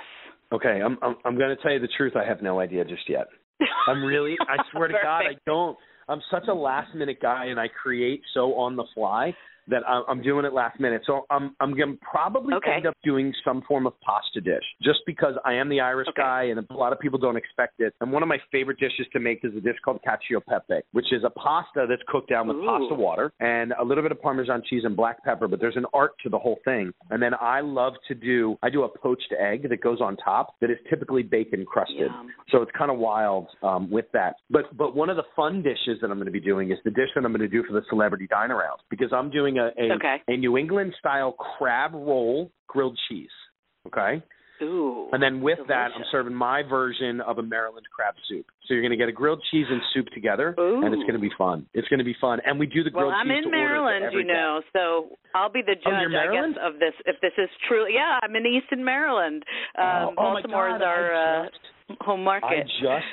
Okay, 0.51 0.81
I'm 0.83 0.97
I'm, 1.03 1.15
I'm 1.25 1.37
going 1.37 1.55
to 1.55 1.61
tell 1.61 1.71
you 1.71 1.79
the 1.79 1.89
truth. 1.95 2.13
I 2.15 2.25
have 2.27 2.41
no 2.41 2.59
idea 2.59 2.83
just 2.83 3.07
yet. 3.07 3.27
I'm 3.87 4.03
really. 4.03 4.35
I 4.41 4.57
swear 4.71 4.87
to 4.87 4.93
God, 5.03 5.19
I 5.19 5.35
don't. 5.45 5.77
I'm 6.09 6.21
such 6.31 6.47
a 6.47 6.53
last 6.53 6.95
minute 6.95 7.21
guy, 7.21 7.45
and 7.45 7.59
I 7.59 7.67
create 7.67 8.23
so 8.33 8.55
on 8.55 8.75
the 8.75 8.85
fly 8.95 9.35
that 9.69 9.87
I'm, 9.87 10.03
I'm 10.07 10.21
doing 10.21 10.45
it 10.45 10.53
last 10.53 10.79
minute. 10.79 11.01
So 11.05 11.25
I'm 11.29 11.55
I'm 11.59 11.75
going 11.75 11.93
to 11.93 11.99
probably 12.11 12.55
Okay. 12.55 12.71
end 12.75 12.85
up 12.87 12.95
doing 13.03 13.33
some 13.45 13.61
form 13.67 13.85
of 13.87 13.93
pasta 14.01 14.41
dish, 14.41 14.63
just 14.81 14.99
because 15.05 15.35
I 15.45 15.53
am 15.53 15.69
the 15.69 15.79
Irish 15.79 16.07
Okay. 16.09 16.21
guy, 16.21 16.43
and 16.45 16.59
a 16.69 16.73
lot 16.73 16.91
of 16.93 16.99
people 16.99 17.19
don't 17.19 17.37
expect 17.37 17.79
it. 17.79 17.93
And 18.01 18.11
one 18.11 18.23
of 18.23 18.29
my 18.29 18.39
favorite 18.51 18.79
dishes 18.79 19.05
to 19.13 19.19
make 19.19 19.39
is 19.43 19.55
a 19.55 19.61
dish 19.61 19.77
called 19.83 19.99
cacio 20.05 20.41
pepe, 20.47 20.81
which 20.91 21.11
is 21.11 21.23
a 21.23 21.29
pasta 21.29 21.85
that's 21.87 22.01
cooked 22.07 22.29
down 22.29 22.47
with 22.47 22.57
Ooh. 22.57 22.65
pasta 22.65 22.93
water 22.95 23.31
and 23.39 23.73
a 23.79 23.83
little 23.83 24.03
bit 24.03 24.11
of 24.11 24.21
Parmesan 24.21 24.63
cheese 24.69 24.83
and 24.85 24.95
black 24.95 25.23
pepper. 25.23 25.47
But 25.47 25.59
there's 25.59 25.77
an 25.77 25.85
art 25.93 26.11
to 26.23 26.29
the 26.29 26.39
whole 26.39 26.59
thing. 26.65 26.91
And 27.09 27.21
then 27.21 27.33
I 27.39 27.61
love 27.61 27.93
to 28.07 28.15
do 28.15 28.57
I 28.63 28.69
do 28.69 28.83
a 28.83 28.89
poached 28.89 29.33
egg 29.39 29.69
that 29.69 29.81
goes 29.81 30.01
on 30.01 30.17
top 30.17 30.55
that 30.61 30.69
is 30.69 30.77
typically 30.89 31.23
bacon 31.23 31.65
crusted. 31.65 32.11
Yum. 32.11 32.29
So 32.51 32.61
it's 32.61 32.71
kind 32.77 32.89
of 32.91 32.97
wild 32.97 33.47
um, 33.63 33.89
with 33.89 34.05
that. 34.13 34.35
But 34.49 34.75
but 34.75 34.95
one 34.95 35.09
of 35.09 35.17
the 35.17 35.23
fun 35.35 35.61
dishes 35.61 35.99
that 36.01 36.09
I'm 36.09 36.17
going 36.17 36.25
to 36.25 36.31
be 36.31 36.39
doing 36.39 36.71
is 36.71 36.77
the 36.83 36.91
dish 36.91 37.09
that 37.15 37.23
I'm 37.23 37.31
going 37.31 37.39
to 37.41 37.47
do 37.47 37.63
for 37.63 37.73
the 37.73 37.83
celebrity 37.89 38.27
dine 38.27 38.51
around 38.51 38.79
because 38.89 39.09
I'm 39.13 39.29
doing 39.29 39.58
a 39.59 39.71
a, 39.77 39.93
Okay. 39.95 40.15
a 40.27 40.37
New 40.37 40.57
England 40.57 40.95
style 40.99 41.33
crab 41.33 41.93
roll 41.93 42.51
grilled 42.67 42.97
cheese. 43.09 43.29
Okay. 43.87 44.23
Ooh. 44.61 45.07
And 45.13 45.23
then 45.23 45.39
with 45.39 45.59
that, 45.69 45.91
I'm 45.95 46.03
serving 46.11 46.33
my 46.33 46.63
version 46.63 47.21
of 47.21 47.37
a 47.37 47.41
Maryland 47.41 47.85
crab 47.95 48.13
soup. 48.27 48.45
So 48.67 48.73
you're 48.73 48.83
going 48.83 48.91
to 48.91 48.97
get 48.97 49.07
a 49.07 49.13
grilled 49.13 49.41
cheese 49.49 49.65
and 49.69 49.79
soup 49.93 50.07
together, 50.13 50.53
Ooh. 50.59 50.83
and 50.83 50.93
it's 50.93 50.99
going 51.03 51.13
to 51.13 51.19
be 51.19 51.31
fun. 51.37 51.65
It's 51.73 51.87
going 51.87 51.99
to 51.99 52.03
be 52.05 52.15
fun. 52.19 52.39
And 52.45 52.59
we 52.59 52.65
do 52.67 52.83
the 52.83 52.89
grilled 52.89 53.13
Well, 53.13 53.23
grilled 53.23 53.37
I'm 53.39 53.43
cheese 53.43 53.45
in 53.45 53.51
to 53.53 53.57
order 53.57 53.75
for 53.75 53.87
Maryland, 53.87 54.13
you 54.13 54.25
know, 54.25 54.61
so 54.73 55.15
I'll 55.33 55.49
be 55.51 55.61
the 55.65 55.75
Oh, 55.85 55.89
judge, 55.91 56.11
you're 56.11 56.19
I 56.19 56.27
guess, 56.47 56.57
of 56.61 56.73
this. 56.73 56.91
If 57.05 57.21
this 57.21 57.31
is 57.37 57.49
true, 57.69 57.85
yeah, 57.87 58.19
I'm 58.21 58.35
in 58.35 58.45
Easton, 58.45 58.83
Maryland. 58.83 59.43
Um, 59.77 59.85
oh, 59.85 60.11
oh 60.11 60.15
Baltimore 60.17 60.75
is 60.75 60.81
our 60.83 61.13
I 61.15 61.45
uh, 61.45 61.49
home 62.01 62.21
I 62.21 62.23
market. 62.39 62.67
just 62.81 63.07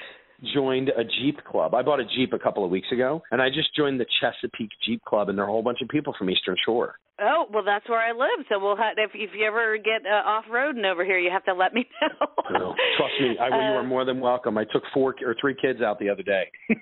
joined 0.55 0.91
a 0.91 1.05
Jeep 1.05 1.43
club. 1.45 1.75
I 1.75 1.83
bought 1.83 2.01
a 2.01 2.05
Jeep 2.05 2.33
a 2.33 2.39
couple 2.39 2.65
of 2.65 2.71
weeks 2.71 2.89
ago, 2.93 3.23
and 3.31 3.41
I 3.41 3.49
just 3.49 3.75
joined 3.75 4.01
the 4.01 4.07
Chesapeake 4.21 4.71
Jeep 4.85 5.03
Club, 5.05 5.29
and 5.29 5.39
there 5.39 5.45
are 5.45 5.49
a 5.49 5.53
whole 5.53 5.63
bunch 5.63 5.81
of 5.83 5.89
people 5.89 6.15
from 6.19 6.31
Eastern 6.31 6.57
Shore. 6.65 6.97
Oh 7.21 7.47
well, 7.51 7.65
that's 7.65 7.89
where 7.89 8.01
I 8.01 8.13
live. 8.13 8.45
So 8.51 8.59
we'll 8.59 8.77
have 8.77 8.95
if 8.99 9.11
if 9.15 9.31
you 9.35 9.47
ever 9.47 9.79
get 9.79 10.05
uh, 10.05 10.29
off 10.29 10.45
roading 10.53 10.85
over 10.85 11.05
here, 11.05 11.19
you 11.19 11.31
have 11.31 11.45
to 11.45 11.55
let 11.55 11.73
me 11.73 11.87
know. 12.03 12.27
oh, 12.29 12.75
trust 12.99 13.15
me, 13.21 13.37
I, 13.41 13.47
uh, 13.47 13.49
you 13.49 13.77
are 13.79 13.85
more 13.85 14.05
than 14.05 14.21
welcome. 14.21 14.59
I 14.59 14.65
took 14.65 14.83
four 14.93 15.15
or 15.25 15.35
three 15.41 15.57
kids 15.61 15.81
out 15.81 15.99
the 15.99 16.11
other 16.11 16.23
day. 16.23 16.51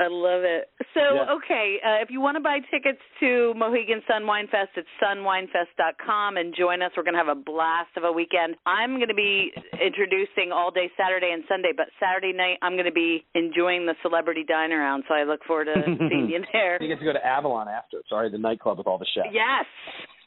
I 0.00 0.08
love 0.08 0.42
it. 0.42 0.70
So 0.94 1.00
yeah. 1.00 1.36
okay, 1.36 1.76
uh, 1.84 2.02
if 2.02 2.10
you 2.10 2.20
want 2.20 2.36
to 2.36 2.40
buy 2.40 2.58
tickets 2.70 2.98
to 3.20 3.52
Mohegan 3.54 4.02
Sun 4.08 4.26
Wine 4.26 4.48
Fest, 4.50 4.70
it's 4.74 4.88
sunwinefest.com 4.96 6.38
and 6.38 6.54
join 6.56 6.82
us. 6.82 6.90
We're 6.96 7.04
going 7.04 7.14
to 7.14 7.22
have 7.22 7.28
a 7.28 7.38
blast 7.38 7.92
of 7.96 8.04
a 8.04 8.10
weekend. 8.10 8.56
I'm 8.64 8.96
going 8.96 9.12
to 9.12 9.14
be 9.14 9.52
introducing 9.76 10.52
all 10.52 10.70
day 10.70 10.90
Saturday 10.96 11.30
and 11.32 11.44
Sunday, 11.48 11.72
but 11.76 11.86
Saturday 12.00 12.32
night 12.32 12.56
I'm 12.62 12.72
going 12.72 12.88
to 12.88 12.96
be 12.96 13.24
enjoying 13.34 13.84
the 13.84 13.94
celebrity 14.02 14.42
diner 14.42 14.78
round. 14.78 15.04
So 15.06 15.14
I 15.14 15.24
look 15.24 15.44
forward 15.44 15.66
to 15.66 15.76
seeing 16.08 16.30
you 16.32 16.42
there. 16.52 16.82
You 16.82 16.88
get 16.88 16.98
to 16.98 17.04
go 17.04 17.12
to 17.12 17.24
Avalon 17.24 17.68
after. 17.68 17.98
Sorry, 18.08 18.30
the 18.30 18.38
nightclub 18.38 18.78
with 18.78 18.86
all 18.86 18.98
the 18.98 19.06
chefs. 19.14 19.28
Yes, 19.60 19.66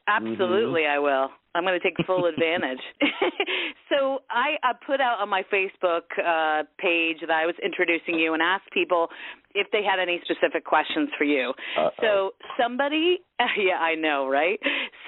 absolutely, 0.07 0.81
mm-hmm. 0.81 0.95
I 0.95 0.99
will. 0.99 1.29
I'm 1.55 1.63
going 1.63 1.79
to 1.79 1.83
take 1.83 1.95
full 2.05 2.25
advantage. 2.33 2.79
so 3.89 4.19
I, 4.29 4.55
I 4.63 4.73
put 4.85 4.99
out 4.99 5.19
on 5.19 5.29
my 5.29 5.43
Facebook 5.53 6.09
uh, 6.17 6.63
page 6.77 7.17
that 7.21 7.31
I 7.31 7.45
was 7.45 7.55
introducing 7.63 8.15
you 8.19 8.33
and 8.33 8.41
asked 8.41 8.71
people 8.73 9.07
if 9.53 9.67
they 9.71 9.81
had 9.83 9.99
any 9.99 10.19
specific 10.23 10.65
questions 10.65 11.09
for 11.17 11.25
you. 11.25 11.53
Uh-oh. 11.77 11.89
So 12.01 12.31
somebody, 12.61 13.19
yeah, 13.57 13.77
I 13.79 13.95
know, 13.95 14.27
right? 14.27 14.59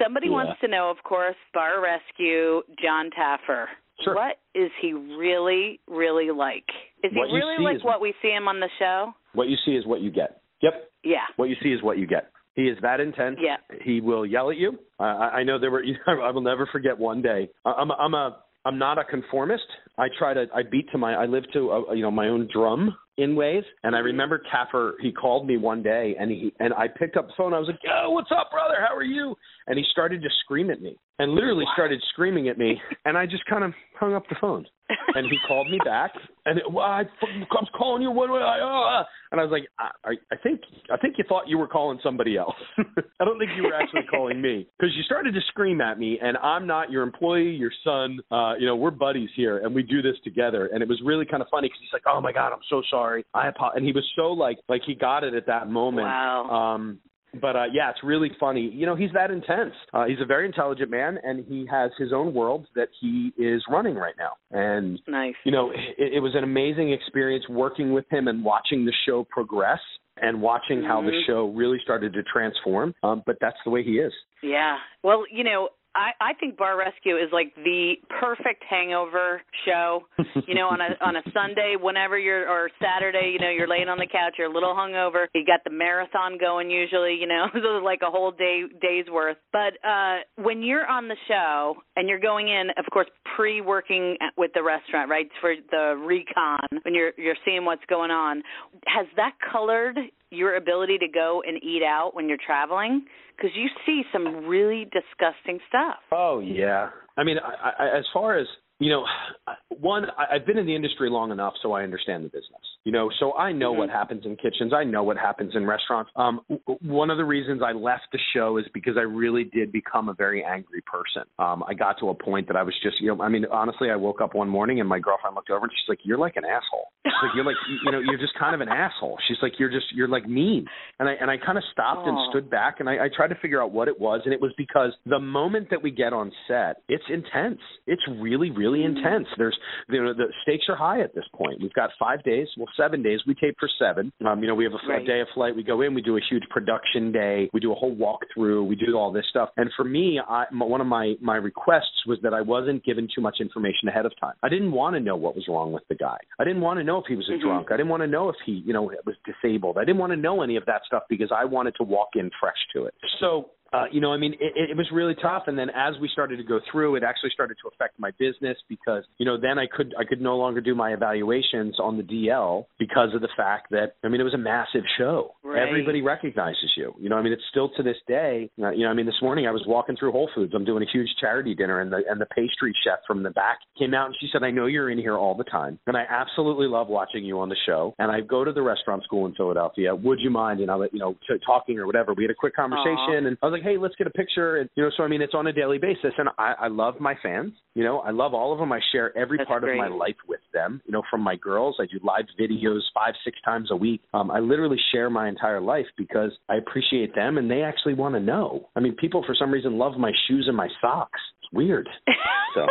Somebody 0.02 0.26
yeah. 0.26 0.32
wants 0.32 0.60
to 0.60 0.68
know, 0.68 0.90
of 0.90 1.02
course, 1.04 1.36
Bar 1.52 1.82
Rescue, 1.82 2.62
Jon 2.82 3.10
Taffer. 3.18 3.66
Sure. 4.04 4.14
What 4.14 4.36
is 4.54 4.70
he 4.80 4.92
really, 4.92 5.80
really 5.88 6.30
like? 6.30 6.66
Is 7.02 7.12
what 7.14 7.28
he 7.28 7.36
really 7.36 7.56
like 7.64 7.82
what 7.82 8.00
we 8.00 8.12
see 8.20 8.28
him 8.28 8.46
on 8.46 8.60
the 8.60 8.68
show? 8.78 9.12
What 9.32 9.48
you 9.48 9.56
see 9.64 9.72
is 9.72 9.86
what 9.86 10.02
you 10.02 10.10
get. 10.10 10.42
Yep. 10.62 10.90
Yeah. 11.02 11.24
What 11.36 11.48
you 11.48 11.56
see 11.62 11.70
is 11.70 11.82
what 11.82 11.96
you 11.96 12.06
get. 12.06 12.30
He 12.56 12.62
is 12.62 12.78
that 12.80 13.00
intense. 13.00 13.36
Yeah. 13.40 13.56
He 13.84 14.00
will 14.00 14.26
yell 14.26 14.50
at 14.50 14.56
you. 14.56 14.78
Uh, 14.98 15.02
I 15.02 15.44
know 15.44 15.60
there 15.60 15.70
were. 15.70 15.84
I 16.06 16.30
will 16.30 16.40
never 16.40 16.66
forget 16.72 16.98
one 16.98 17.22
day. 17.22 17.48
I'm. 17.64 17.92
I'm 17.92 18.14
a. 18.14 18.38
I'm 18.64 18.78
not 18.78 18.98
a 18.98 19.04
conformist. 19.04 19.62
I 19.96 20.08
try 20.18 20.34
to. 20.34 20.46
I 20.54 20.62
beat 20.68 20.90
to 20.90 20.98
my. 20.98 21.12
I 21.12 21.26
live 21.26 21.44
to. 21.52 21.70
A, 21.70 21.94
you 21.94 22.02
know 22.02 22.10
my 22.10 22.28
own 22.28 22.48
drum 22.52 22.96
in 23.18 23.36
ways. 23.36 23.62
And 23.82 23.94
I 23.94 23.98
remember 23.98 24.42
Taffer. 24.52 24.92
He 25.00 25.12
called 25.12 25.46
me 25.46 25.58
one 25.58 25.82
day, 25.82 26.16
and 26.18 26.30
he 26.30 26.52
and 26.58 26.72
I 26.72 26.86
picked 26.88 27.18
up 27.18 27.28
the 27.28 27.34
phone. 27.36 27.52
I 27.52 27.58
was 27.58 27.68
like, 27.68 27.80
"Yo, 27.84 28.10
what's 28.10 28.30
up, 28.32 28.50
brother? 28.50 28.76
How 28.78 28.96
are 28.96 29.04
you?" 29.04 29.36
And 29.66 29.78
he 29.78 29.84
started 29.92 30.22
to 30.22 30.28
scream 30.44 30.70
at 30.70 30.80
me, 30.80 30.96
and 31.18 31.32
literally 31.32 31.64
started 31.74 32.02
screaming 32.10 32.48
at 32.48 32.58
me. 32.58 32.80
And 33.04 33.16
I 33.16 33.24
just 33.24 33.44
kind 33.46 33.62
of 33.62 33.72
hung 34.00 34.14
up 34.14 34.24
the 34.28 34.34
phone 34.40 34.66
and 35.14 35.26
he 35.26 35.36
called 35.46 35.70
me 35.70 35.78
back, 35.84 36.12
and 36.44 36.58
it, 36.58 36.64
well, 36.70 36.84
I, 36.84 37.00
I 37.02 37.26
was 37.50 37.68
calling 37.76 38.02
you. 38.02 38.10
What? 38.10 38.30
I, 38.30 38.60
uh, 38.60 39.04
and 39.32 39.40
I 39.40 39.44
was 39.44 39.50
like, 39.50 39.68
I, 39.78 40.12
I 40.32 40.36
think, 40.42 40.60
I 40.92 40.96
think 40.96 41.16
you 41.18 41.24
thought 41.28 41.48
you 41.48 41.58
were 41.58 41.66
calling 41.66 41.98
somebody 42.02 42.36
else. 42.36 42.54
I 42.78 43.24
don't 43.24 43.38
think 43.38 43.50
you 43.56 43.64
were 43.64 43.74
actually 43.74 44.02
calling 44.10 44.40
me 44.40 44.68
because 44.78 44.94
you 44.96 45.02
started 45.02 45.34
to 45.34 45.40
scream 45.48 45.80
at 45.80 45.98
me, 45.98 46.18
and 46.22 46.36
I'm 46.38 46.66
not 46.66 46.90
your 46.90 47.02
employee, 47.02 47.50
your 47.50 47.72
son. 47.84 48.18
Uh, 48.30 48.54
you 48.58 48.66
know, 48.66 48.76
we're 48.76 48.90
buddies 48.90 49.30
here, 49.34 49.58
and 49.58 49.74
we 49.74 49.82
do 49.82 50.02
this 50.02 50.16
together. 50.22 50.70
And 50.72 50.82
it 50.82 50.88
was 50.88 51.00
really 51.04 51.24
kind 51.24 51.42
of 51.42 51.48
funny 51.50 51.68
because 51.68 51.80
he's 51.80 51.92
like, 51.92 52.04
Oh 52.06 52.20
my 52.20 52.32
God, 52.32 52.52
I'm 52.52 52.60
so 52.70 52.82
sorry. 52.90 53.24
I 53.34 53.48
apologize. 53.48 53.76
And 53.78 53.86
he 53.86 53.92
was 53.92 54.04
so 54.16 54.32
like, 54.32 54.58
like 54.68 54.82
he 54.86 54.94
got 54.94 55.24
it 55.24 55.34
at 55.34 55.46
that 55.46 55.68
moment. 55.68 56.06
Wow. 56.06 56.74
Um, 56.74 56.98
but 57.40 57.56
uh, 57.56 57.64
yeah, 57.72 57.90
it's 57.90 58.00
really 58.02 58.30
funny. 58.38 58.70
You 58.72 58.86
know, 58.86 58.96
he's 58.96 59.12
that 59.14 59.30
intense. 59.30 59.74
Uh, 59.92 60.06
he's 60.06 60.20
a 60.20 60.26
very 60.26 60.46
intelligent 60.46 60.90
man, 60.90 61.18
and 61.22 61.44
he 61.46 61.66
has 61.70 61.90
his 61.98 62.12
own 62.12 62.34
world 62.34 62.66
that 62.74 62.88
he 63.00 63.32
is 63.38 63.62
running 63.70 63.94
right 63.94 64.14
now. 64.18 64.32
And 64.50 65.00
nice. 65.06 65.34
You 65.44 65.52
know, 65.52 65.70
it, 65.70 66.14
it 66.14 66.20
was 66.20 66.34
an 66.34 66.44
amazing 66.44 66.92
experience 66.92 67.44
working 67.48 67.92
with 67.92 68.04
him 68.10 68.28
and 68.28 68.44
watching 68.44 68.84
the 68.84 68.92
show 69.06 69.26
progress 69.30 69.80
and 70.18 70.40
watching 70.40 70.78
mm-hmm. 70.78 70.86
how 70.86 71.02
the 71.02 71.08
mm-hmm. 71.08 71.30
show 71.30 71.52
really 71.54 71.78
started 71.82 72.12
to 72.14 72.22
transform. 72.22 72.94
Um, 73.02 73.22
but 73.26 73.36
that's 73.40 73.58
the 73.64 73.70
way 73.70 73.82
he 73.82 73.92
is. 73.92 74.12
Yeah. 74.42 74.76
Well, 75.02 75.24
you 75.30 75.44
know, 75.44 75.68
I, 75.96 76.12
I 76.20 76.32
think 76.34 76.58
Bar 76.58 76.78
Rescue 76.78 77.16
is 77.16 77.30
like 77.32 77.54
the 77.56 77.94
perfect 78.20 78.62
hangover 78.68 79.40
show. 79.64 80.02
You 80.46 80.54
know, 80.54 80.68
on 80.68 80.80
a 80.80 80.92
on 81.00 81.16
a 81.16 81.22
Sunday, 81.32 81.76
whenever 81.80 82.18
you're 82.18 82.48
or 82.48 82.70
Saturday, 82.80 83.30
you 83.32 83.38
know, 83.38 83.50
you're 83.50 83.66
laying 83.66 83.88
on 83.88 83.96
the 83.96 84.06
couch, 84.06 84.34
you're 84.36 84.50
a 84.50 84.52
little 84.52 84.74
hungover. 84.74 85.26
You 85.34 85.44
got 85.46 85.64
the 85.64 85.70
marathon 85.70 86.36
going 86.38 86.70
usually, 86.70 87.14
you 87.14 87.26
know, 87.26 87.46
so 87.54 87.82
like 87.82 88.00
a 88.06 88.10
whole 88.10 88.30
day 88.30 88.64
day's 88.80 89.06
worth. 89.10 89.38
But 89.52 89.74
uh 89.86 90.18
when 90.36 90.62
you're 90.62 90.86
on 90.86 91.08
the 91.08 91.16
show 91.26 91.76
and 91.96 92.08
you're 92.08 92.20
going 92.20 92.48
in, 92.48 92.68
of 92.76 92.84
course, 92.92 93.08
pre-working 93.34 94.18
with 94.36 94.50
the 94.54 94.62
restaurant, 94.62 95.10
right, 95.10 95.28
for 95.40 95.54
the 95.70 95.96
recon 95.96 96.80
when 96.82 96.94
you're 96.94 97.12
you're 97.16 97.36
seeing 97.44 97.64
what's 97.64 97.84
going 97.88 98.10
on, 98.10 98.42
has 98.86 99.06
that 99.16 99.32
colored 99.50 99.96
your 100.30 100.56
ability 100.56 100.98
to 100.98 101.08
go 101.08 101.42
and 101.46 101.62
eat 101.62 101.82
out 101.82 102.14
when 102.14 102.28
you're 102.28 102.38
traveling 102.44 103.04
because 103.36 103.50
you 103.54 103.68
see 103.84 104.02
some 104.12 104.46
really 104.46 104.84
disgusting 104.84 105.58
stuff. 105.68 105.98
Oh 106.12 106.40
yeah. 106.40 106.90
I 107.16 107.24
mean, 107.24 107.36
I, 107.38 107.84
I, 107.84 107.98
as 107.98 108.04
far 108.12 108.38
as 108.38 108.46
you 108.78 108.90
know, 108.90 109.04
one, 109.78 110.06
I've 110.18 110.46
been 110.46 110.58
in 110.58 110.66
the 110.66 110.74
industry 110.74 111.10
long 111.10 111.30
enough 111.30 111.54
so 111.62 111.72
I 111.72 111.82
understand 111.82 112.24
the 112.24 112.28
business. 112.28 112.62
You 112.84 112.92
know, 112.92 113.10
so 113.18 113.32
I 113.34 113.50
know 113.50 113.72
mm-hmm. 113.72 113.80
what 113.80 113.90
happens 113.90 114.22
in 114.24 114.36
kitchens. 114.36 114.72
I 114.72 114.84
know 114.84 115.02
what 115.02 115.16
happens 115.16 115.52
in 115.56 115.66
restaurants. 115.66 116.10
Um, 116.14 116.40
one 116.80 117.10
of 117.10 117.16
the 117.16 117.24
reasons 117.24 117.60
I 117.64 117.72
left 117.72 118.04
the 118.12 118.18
show 118.32 118.58
is 118.58 118.64
because 118.72 118.94
I 118.96 119.02
really 119.02 119.42
did 119.42 119.72
become 119.72 120.08
a 120.08 120.14
very 120.14 120.44
angry 120.44 120.82
person. 120.82 121.24
Um, 121.40 121.64
I 121.66 121.74
got 121.74 121.98
to 121.98 122.10
a 122.10 122.14
point 122.14 122.46
that 122.46 122.56
I 122.56 122.62
was 122.62 122.74
just, 122.84 123.00
you 123.00 123.08
know, 123.08 123.20
I 123.22 123.28
mean, 123.28 123.44
honestly, 123.50 123.90
I 123.90 123.96
woke 123.96 124.20
up 124.20 124.36
one 124.36 124.48
morning 124.48 124.78
and 124.78 124.88
my 124.88 125.00
girlfriend 125.00 125.34
looked 125.34 125.50
over 125.50 125.64
and 125.64 125.72
she's 125.72 125.88
like, 125.88 125.98
"You're 126.04 126.18
like 126.18 126.36
an 126.36 126.44
asshole." 126.44 126.92
She's 127.04 127.12
like, 127.22 127.32
"You're 127.34 127.44
like, 127.44 127.56
you 127.84 127.90
know, 127.90 127.98
you're 127.98 128.18
just 128.18 128.38
kind 128.38 128.54
of 128.54 128.60
an 128.60 128.68
asshole." 128.68 129.18
She's 129.26 129.38
like, 129.42 129.54
"You're 129.58 129.70
just, 129.70 129.86
you're 129.92 130.08
like 130.08 130.28
mean." 130.28 130.66
And 131.00 131.08
I 131.08 131.14
and 131.20 131.28
I 131.28 131.38
kind 131.44 131.58
of 131.58 131.64
stopped 131.72 132.02
oh. 132.04 132.10
and 132.10 132.18
stood 132.30 132.48
back 132.48 132.76
and 132.78 132.88
I, 132.88 133.06
I 133.06 133.08
tried 133.14 133.28
to 133.28 133.36
figure 133.42 133.60
out 133.60 133.72
what 133.72 133.88
it 133.88 133.98
was, 133.98 134.20
and 134.24 134.32
it 134.32 134.40
was 134.40 134.52
because 134.56 134.92
the 135.06 135.18
moment 135.18 135.70
that 135.70 135.82
we 135.82 135.90
get 135.90 136.12
on 136.12 136.30
set, 136.46 136.82
it's 136.88 137.04
intense. 137.10 137.60
It's 137.88 138.02
really, 138.20 138.52
really 138.52 138.65
mm-hmm. 138.74 138.98
intense. 138.98 139.26
There's, 139.38 139.56
you 139.88 140.02
know, 140.02 140.14
the 140.14 140.26
stakes 140.42 140.64
are 140.68 140.76
high 140.76 141.00
at 141.00 141.14
this 141.14 141.24
point. 141.34 141.60
We've 141.60 141.72
got 141.72 141.90
five 141.98 142.22
days. 142.22 142.48
Well, 142.56 142.68
seven 142.76 143.02
days. 143.02 143.20
We 143.26 143.34
tape 143.34 143.56
for 143.58 143.68
seven. 143.78 144.12
Um, 144.26 144.40
you 144.40 144.48
know, 144.48 144.54
we 144.54 144.64
have 144.64 144.72
a, 144.72 144.88
right. 144.88 145.02
a 145.02 145.06
day 145.06 145.20
of 145.20 145.28
flight. 145.34 145.54
We 145.54 145.62
go 145.62 145.82
in. 145.82 145.94
We 145.94 146.02
do 146.02 146.16
a 146.16 146.20
huge 146.28 146.44
production 146.50 147.12
day. 147.12 147.48
We 147.52 147.60
do 147.60 147.72
a 147.72 147.74
whole 147.74 147.94
walkthrough. 147.94 148.66
We 148.66 148.76
do 148.76 148.96
all 148.96 149.12
this 149.12 149.24
stuff. 149.30 149.50
And 149.56 149.70
for 149.76 149.84
me, 149.84 150.20
I, 150.26 150.44
one 150.52 150.80
of 150.80 150.86
my 150.86 151.14
my 151.20 151.36
requests 151.36 152.04
was 152.06 152.18
that 152.22 152.34
I 152.34 152.40
wasn't 152.40 152.84
given 152.84 153.08
too 153.14 153.20
much 153.20 153.36
information 153.40 153.88
ahead 153.88 154.06
of 154.06 154.12
time. 154.20 154.34
I 154.42 154.48
didn't 154.48 154.72
want 154.72 154.94
to 154.94 155.00
know 155.00 155.16
what 155.16 155.34
was 155.34 155.44
wrong 155.48 155.72
with 155.72 155.82
the 155.88 155.94
guy. 155.94 156.18
I 156.38 156.44
didn't 156.44 156.62
want 156.62 156.78
to 156.78 156.84
know 156.84 156.98
if 156.98 157.04
he 157.08 157.16
was 157.16 157.28
a 157.28 157.32
mm-hmm. 157.32 157.46
drunk. 157.46 157.68
I 157.70 157.76
didn't 157.76 157.88
want 157.88 158.02
to 158.02 158.06
know 158.06 158.28
if 158.28 158.36
he, 158.44 158.62
you 158.64 158.72
know, 158.72 158.90
was 159.04 159.16
disabled. 159.24 159.78
I 159.78 159.84
didn't 159.84 159.98
want 159.98 160.12
to 160.12 160.16
know 160.16 160.42
any 160.42 160.56
of 160.56 160.64
that 160.66 160.82
stuff 160.86 161.04
because 161.08 161.30
I 161.34 161.44
wanted 161.44 161.74
to 161.76 161.84
walk 161.84 162.10
in 162.14 162.30
fresh 162.40 162.58
to 162.74 162.84
it. 162.84 162.94
So 163.20 163.50
uh, 163.76 163.84
you 163.92 164.00
know, 164.00 164.12
I 164.12 164.16
mean, 164.16 164.34
it, 164.34 164.70
it 164.70 164.76
was 164.76 164.86
really 164.92 165.14
tough. 165.20 165.44
And 165.46 165.58
then 165.58 165.68
as 165.70 165.94
we 166.00 166.08
started 166.12 166.36
to 166.38 166.42
go 166.42 166.60
through, 166.70 166.96
it 166.96 167.02
actually 167.02 167.30
started 167.32 167.56
to 167.62 167.68
affect 167.68 167.98
my 167.98 168.10
business 168.18 168.56
because, 168.68 169.04
you 169.18 169.26
know, 169.26 169.36
then 169.40 169.58
I 169.58 169.66
could 169.66 169.94
I 169.98 170.04
could 170.04 170.20
no 170.20 170.36
longer 170.36 170.60
do 170.60 170.74
my 170.74 170.92
evaluations 170.92 171.78
on 171.78 171.96
the 171.96 172.02
DL 172.02 172.66
because 172.78 173.10
of 173.14 173.20
the 173.20 173.28
fact 173.36 173.70
that 173.70 173.94
I 174.04 174.08
mean 174.08 174.20
it 174.20 174.24
was 174.24 174.34
a 174.34 174.38
massive 174.38 174.84
show. 174.98 175.34
Right. 175.44 175.66
Everybody 175.66 176.02
recognizes 176.02 176.72
you. 176.76 176.94
You 177.00 177.08
know, 177.08 177.16
I 177.16 177.22
mean, 177.22 177.32
it's 177.32 177.42
still 177.50 177.70
to 177.76 177.82
this 177.82 177.96
day. 178.08 178.50
Uh, 178.60 178.70
you 178.70 178.84
know, 178.84 178.90
I 178.90 178.94
mean, 178.94 179.06
this 179.06 179.20
morning 179.22 179.46
I 179.46 179.50
was 179.50 179.64
walking 179.66 179.96
through 179.96 180.12
Whole 180.12 180.30
Foods. 180.34 180.52
I'm 180.54 180.64
doing 180.64 180.82
a 180.82 180.90
huge 180.90 181.08
charity 181.20 181.54
dinner, 181.54 181.80
and 181.80 181.92
the 181.92 182.02
and 182.08 182.20
the 182.20 182.26
pastry 182.26 182.72
chef 182.84 183.00
from 183.06 183.22
the 183.22 183.30
back 183.30 183.58
came 183.78 183.94
out 183.94 184.06
and 184.06 184.14
she 184.20 184.28
said, 184.32 184.42
"I 184.42 184.50
know 184.50 184.66
you're 184.66 184.90
in 184.90 184.98
here 184.98 185.16
all 185.16 185.36
the 185.36 185.44
time, 185.44 185.78
and 185.86 185.96
I 185.96 186.04
absolutely 186.08 186.66
love 186.66 186.88
watching 186.88 187.24
you 187.24 187.40
on 187.40 187.48
the 187.48 187.56
show. 187.66 187.94
And 187.98 188.10
I 188.10 188.20
go 188.20 188.44
to 188.44 188.52
the 188.52 188.62
restaurant 188.62 189.04
school 189.04 189.26
in 189.26 189.34
Philadelphia. 189.34 189.94
Would 189.94 190.20
you 190.20 190.30
mind, 190.30 190.60
you 190.60 190.66
know, 190.66 190.82
you 190.92 190.98
know, 190.98 191.14
t- 191.28 191.36
talking 191.44 191.78
or 191.78 191.86
whatever? 191.86 192.14
We 192.14 192.24
had 192.24 192.30
a 192.30 192.34
quick 192.34 192.54
conversation, 192.54 193.24
Aww. 193.24 193.26
and 193.26 193.38
I 193.42 193.46
was 193.46 193.52
like, 193.52 193.62
hey, 193.66 193.76
let's 193.78 193.94
get 193.96 194.06
a 194.06 194.10
picture. 194.10 194.58
And 194.58 194.70
you 194.76 194.84
know, 194.84 194.90
so 194.96 195.02
I 195.02 195.08
mean, 195.08 195.20
it's 195.20 195.34
on 195.34 195.46
a 195.46 195.52
daily 195.52 195.78
basis, 195.78 196.12
and 196.16 196.28
I, 196.38 196.54
I 196.60 196.68
love 196.68 197.00
my 197.00 197.14
fans. 197.22 197.52
You 197.74 197.84
know, 197.84 197.98
I 197.98 198.10
love 198.10 198.32
all 198.32 198.52
of 198.52 198.58
them. 198.58 198.72
I 198.72 198.80
share 198.92 199.16
every 199.18 199.38
That's 199.38 199.48
part 199.48 199.62
great. 199.62 199.72
of 199.72 199.78
my 199.78 199.88
life 199.88 200.16
with 200.28 200.40
them. 200.54 200.80
You 200.86 200.92
know, 200.92 201.02
from 201.10 201.20
my 201.20 201.36
girls, 201.36 201.76
I 201.80 201.86
do 201.86 201.98
live 202.02 202.26
videos 202.40 202.80
five, 202.94 203.14
six 203.24 203.36
times 203.44 203.68
a 203.70 203.76
week. 203.76 204.02
Um, 204.14 204.30
I 204.30 204.38
literally 204.38 204.78
share 204.92 205.10
my 205.10 205.28
entire 205.28 205.60
life 205.60 205.86
because 205.96 206.30
I 206.48 206.56
appreciate 206.56 207.14
them, 207.14 207.38
and 207.38 207.50
they 207.50 207.62
actually 207.62 207.94
want 207.94 208.14
to 208.14 208.20
know. 208.20 208.68
I 208.76 208.80
mean, 208.80 208.94
people 208.94 209.24
for 209.26 209.34
some 209.38 209.50
reason 209.50 209.78
love 209.78 209.98
my 209.98 210.12
shoes 210.28 210.44
and 210.46 210.56
my 210.56 210.68
socks. 210.80 211.20
It's 211.42 211.52
weird. 211.52 211.88
So. 212.54 212.66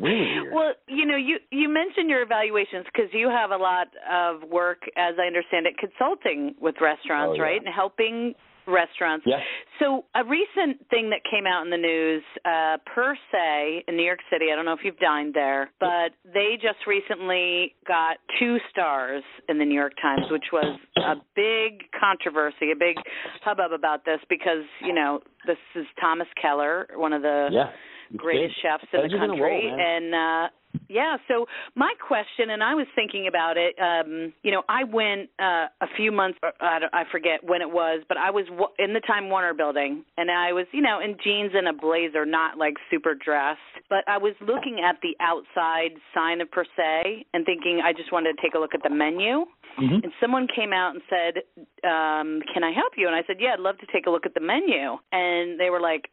Really 0.00 0.40
weird. 0.40 0.54
Well, 0.54 0.72
you 0.88 1.06
know, 1.06 1.16
you 1.16 1.38
you 1.50 1.68
mentioned 1.68 2.08
your 2.10 2.22
evaluations 2.22 2.84
because 2.92 3.10
you 3.12 3.28
have 3.28 3.50
a 3.50 3.56
lot 3.56 3.88
of 4.10 4.48
work, 4.48 4.82
as 4.96 5.14
I 5.18 5.26
understand 5.26 5.66
it, 5.66 5.74
consulting 5.78 6.54
with 6.60 6.76
restaurants, 6.80 7.32
Oh, 7.32 7.34
yeah. 7.34 7.42
right, 7.42 7.60
and 7.64 7.74
helping 7.74 8.34
restaurants. 8.66 9.26
Yeah. 9.26 9.40
So 9.78 10.06
a 10.14 10.24
recent 10.24 10.88
thing 10.88 11.10
that 11.10 11.20
came 11.30 11.46
out 11.46 11.64
in 11.64 11.70
the 11.70 11.76
news, 11.76 12.22
uh, 12.46 12.78
per 12.86 13.14
se, 13.30 13.84
in 13.86 13.96
New 13.96 14.02
York 14.04 14.20
City. 14.32 14.46
I 14.52 14.56
don't 14.56 14.64
know 14.64 14.72
if 14.72 14.80
you've 14.82 14.98
dined 14.98 15.34
there, 15.34 15.70
but 15.80 16.12
they 16.32 16.54
just 16.54 16.86
recently 16.86 17.74
got 17.86 18.16
two 18.38 18.56
stars 18.70 19.22
in 19.50 19.58
the 19.58 19.66
New 19.66 19.74
York 19.74 19.92
Times, 20.00 20.24
which 20.30 20.46
was 20.50 20.78
a 20.96 21.16
big 21.36 21.82
controversy, 21.98 22.70
a 22.72 22.76
big 22.78 22.96
hubbub 23.42 23.72
about 23.72 24.06
this 24.06 24.20
because 24.30 24.64
you 24.80 24.94
know 24.94 25.20
this 25.46 25.58
is 25.74 25.84
Thomas 26.00 26.28
Keller, 26.40 26.88
one 26.96 27.12
of 27.12 27.20
the 27.20 27.48
Yeah. 27.52 27.70
Greatest 28.16 28.54
chefs 28.62 28.84
in 28.92 29.02
the 29.02 29.18
country, 29.18 29.68
roll, 29.70 29.80
and 29.80 30.14
uh 30.14 30.48
Yeah. 30.88 31.16
So 31.28 31.46
my 31.74 31.92
question, 32.06 32.50
and 32.50 32.62
I 32.62 32.74
was 32.74 32.86
thinking 32.94 33.26
about 33.26 33.56
it. 33.56 33.74
Um, 33.80 34.32
you 34.42 34.50
know, 34.50 34.62
I 34.68 34.84
went 34.84 35.30
uh, 35.38 35.66
a 35.80 35.88
few 35.96 36.12
months. 36.12 36.38
I, 36.60 36.78
don't, 36.78 36.94
I 36.94 37.04
forget 37.10 37.42
when 37.42 37.62
it 37.62 37.70
was, 37.70 38.04
but 38.08 38.16
I 38.16 38.30
was 38.30 38.46
w- 38.46 38.72
in 38.78 38.94
the 38.94 39.00
Time 39.00 39.28
Warner 39.28 39.54
building, 39.54 40.04
and 40.16 40.30
I 40.30 40.52
was, 40.52 40.66
you 40.72 40.82
know, 40.82 41.00
in 41.00 41.16
jeans 41.22 41.52
and 41.54 41.68
a 41.68 41.72
blazer, 41.72 42.24
not 42.24 42.58
like 42.58 42.74
super 42.90 43.14
dressed. 43.14 43.58
But 43.88 44.04
I 44.06 44.18
was 44.18 44.34
looking 44.40 44.80
at 44.84 44.96
the 45.02 45.16
outside 45.20 45.98
sign 46.14 46.40
of 46.40 46.50
per 46.50 46.64
se, 46.76 47.26
and 47.34 47.44
thinking 47.44 47.80
I 47.84 47.92
just 47.92 48.12
wanted 48.12 48.36
to 48.36 48.42
take 48.42 48.54
a 48.54 48.58
look 48.58 48.74
at 48.74 48.82
the 48.82 48.90
menu. 48.90 49.46
Mm-hmm. 49.78 50.04
And 50.04 50.12
someone 50.20 50.46
came 50.54 50.72
out 50.72 50.94
and 50.94 51.02
said, 51.10 51.42
um, 51.82 52.40
"Can 52.52 52.62
I 52.62 52.72
help 52.72 52.92
you?" 52.96 53.06
And 53.06 53.16
I 53.16 53.22
said, 53.26 53.36
"Yeah, 53.40 53.54
I'd 53.54 53.60
love 53.60 53.78
to 53.78 53.86
take 53.92 54.06
a 54.06 54.10
look 54.10 54.26
at 54.26 54.34
the 54.34 54.40
menu." 54.40 54.98
And 55.10 55.58
they 55.58 55.70
were 55.70 55.80
like, 55.80 56.10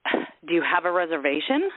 "Do 0.48 0.54
you 0.54 0.64
have 0.64 0.86
a 0.86 0.92
reservation?" 0.92 1.70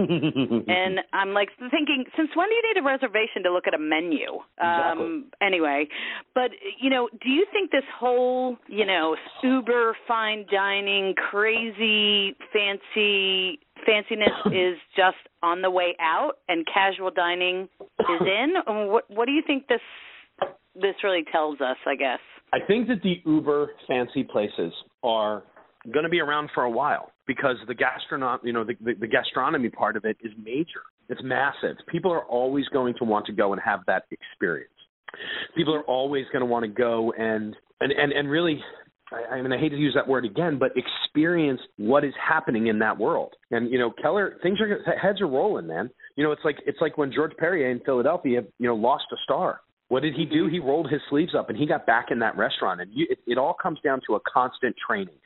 And 0.00 1.00
I'm 1.12 1.32
like 1.32 1.48
thinking, 1.58 2.04
since 2.16 2.30
when 2.34 2.48
do 2.48 2.54
you 2.54 2.62
need 2.74 2.80
a 2.80 2.84
reservation 2.84 3.42
to 3.44 3.52
look 3.52 3.66
at 3.66 3.74
a 3.74 3.78
menu? 3.78 4.40
Exactly. 4.58 5.04
Um, 5.04 5.24
anyway, 5.42 5.88
but 6.34 6.50
you 6.80 6.90
know, 6.90 7.08
do 7.22 7.28
you 7.28 7.46
think 7.52 7.70
this 7.70 7.84
whole, 7.98 8.56
you 8.68 8.86
know, 8.86 9.16
uber 9.42 9.96
fine 10.08 10.46
dining, 10.50 11.14
crazy 11.14 12.36
fancy 12.52 13.60
fanciness 13.88 14.46
is 14.46 14.78
just 14.96 15.16
on 15.42 15.62
the 15.62 15.70
way 15.70 15.96
out, 16.00 16.34
and 16.48 16.66
casual 16.72 17.10
dining 17.10 17.68
is 17.80 18.20
in? 18.20 18.54
What 18.88 19.04
What 19.08 19.26
do 19.26 19.32
you 19.32 19.42
think 19.46 19.66
this 19.68 19.80
this 20.74 20.94
really 21.04 21.24
tells 21.30 21.60
us? 21.60 21.76
I 21.86 21.96
guess. 21.96 22.20
I 22.52 22.58
think 22.66 22.88
that 22.88 23.02
the 23.02 23.22
uber 23.24 23.70
fancy 23.86 24.24
places 24.24 24.72
are 25.04 25.44
going 25.92 26.02
to 26.02 26.10
be 26.10 26.20
around 26.20 26.50
for 26.52 26.64
a 26.64 26.70
while 26.70 27.12
because 27.30 27.54
the 27.68 27.74
gastronom, 27.76 28.40
you 28.42 28.52
know, 28.52 28.64
the, 28.64 28.74
the, 28.80 28.94
the 29.02 29.06
gastronomy 29.06 29.68
part 29.68 29.96
of 29.96 30.04
it 30.04 30.16
is 30.20 30.32
major. 30.36 30.82
It's 31.08 31.20
massive. 31.22 31.76
People 31.86 32.10
are 32.10 32.24
always 32.24 32.66
going 32.72 32.92
to 32.98 33.04
want 33.04 33.24
to 33.26 33.32
go 33.32 33.52
and 33.52 33.62
have 33.64 33.82
that 33.86 34.06
experience. 34.10 34.72
People 35.56 35.72
are 35.72 35.84
always 35.84 36.24
going 36.32 36.40
to 36.40 36.46
want 36.46 36.64
to 36.64 36.68
go 36.68 37.12
and 37.16 37.54
and 37.80 37.92
and, 37.92 38.12
and 38.12 38.28
really. 38.28 38.60
I, 39.12 39.34
I 39.34 39.42
mean, 39.42 39.52
I 39.52 39.58
hate 39.58 39.68
to 39.68 39.76
use 39.76 39.94
that 39.94 40.06
word 40.06 40.24
again, 40.24 40.58
but 40.58 40.72
experience 40.76 41.60
what 41.76 42.04
is 42.04 42.14
happening 42.20 42.66
in 42.66 42.80
that 42.80 42.98
world. 42.98 43.32
And 43.52 43.70
you 43.70 43.78
know, 43.78 43.92
Keller, 44.02 44.36
things 44.42 44.58
are 44.60 44.68
heads 45.00 45.20
are 45.20 45.28
rolling, 45.28 45.68
man. 45.68 45.88
You 46.16 46.24
know, 46.24 46.32
it's 46.32 46.44
like 46.44 46.58
it's 46.66 46.78
like 46.80 46.98
when 46.98 47.12
George 47.12 47.32
Perrier 47.36 47.70
in 47.70 47.78
Philadelphia, 47.86 48.42
you 48.58 48.66
know, 48.66 48.74
lost 48.74 49.04
a 49.12 49.16
star. 49.22 49.60
What 49.86 50.02
did 50.02 50.14
he 50.14 50.24
do? 50.24 50.44
Mm-hmm. 50.44 50.54
He 50.54 50.58
rolled 50.60 50.90
his 50.90 51.00
sleeves 51.10 51.34
up 51.36 51.48
and 51.48 51.58
he 51.58 51.66
got 51.66 51.86
back 51.86 52.06
in 52.10 52.18
that 52.20 52.36
restaurant. 52.36 52.80
And 52.80 52.90
you, 52.92 53.06
it, 53.10 53.18
it 53.26 53.38
all 53.38 53.54
comes 53.60 53.78
down 53.84 54.00
to 54.06 54.14
a 54.14 54.20
constant 54.32 54.74
training. 54.86 55.16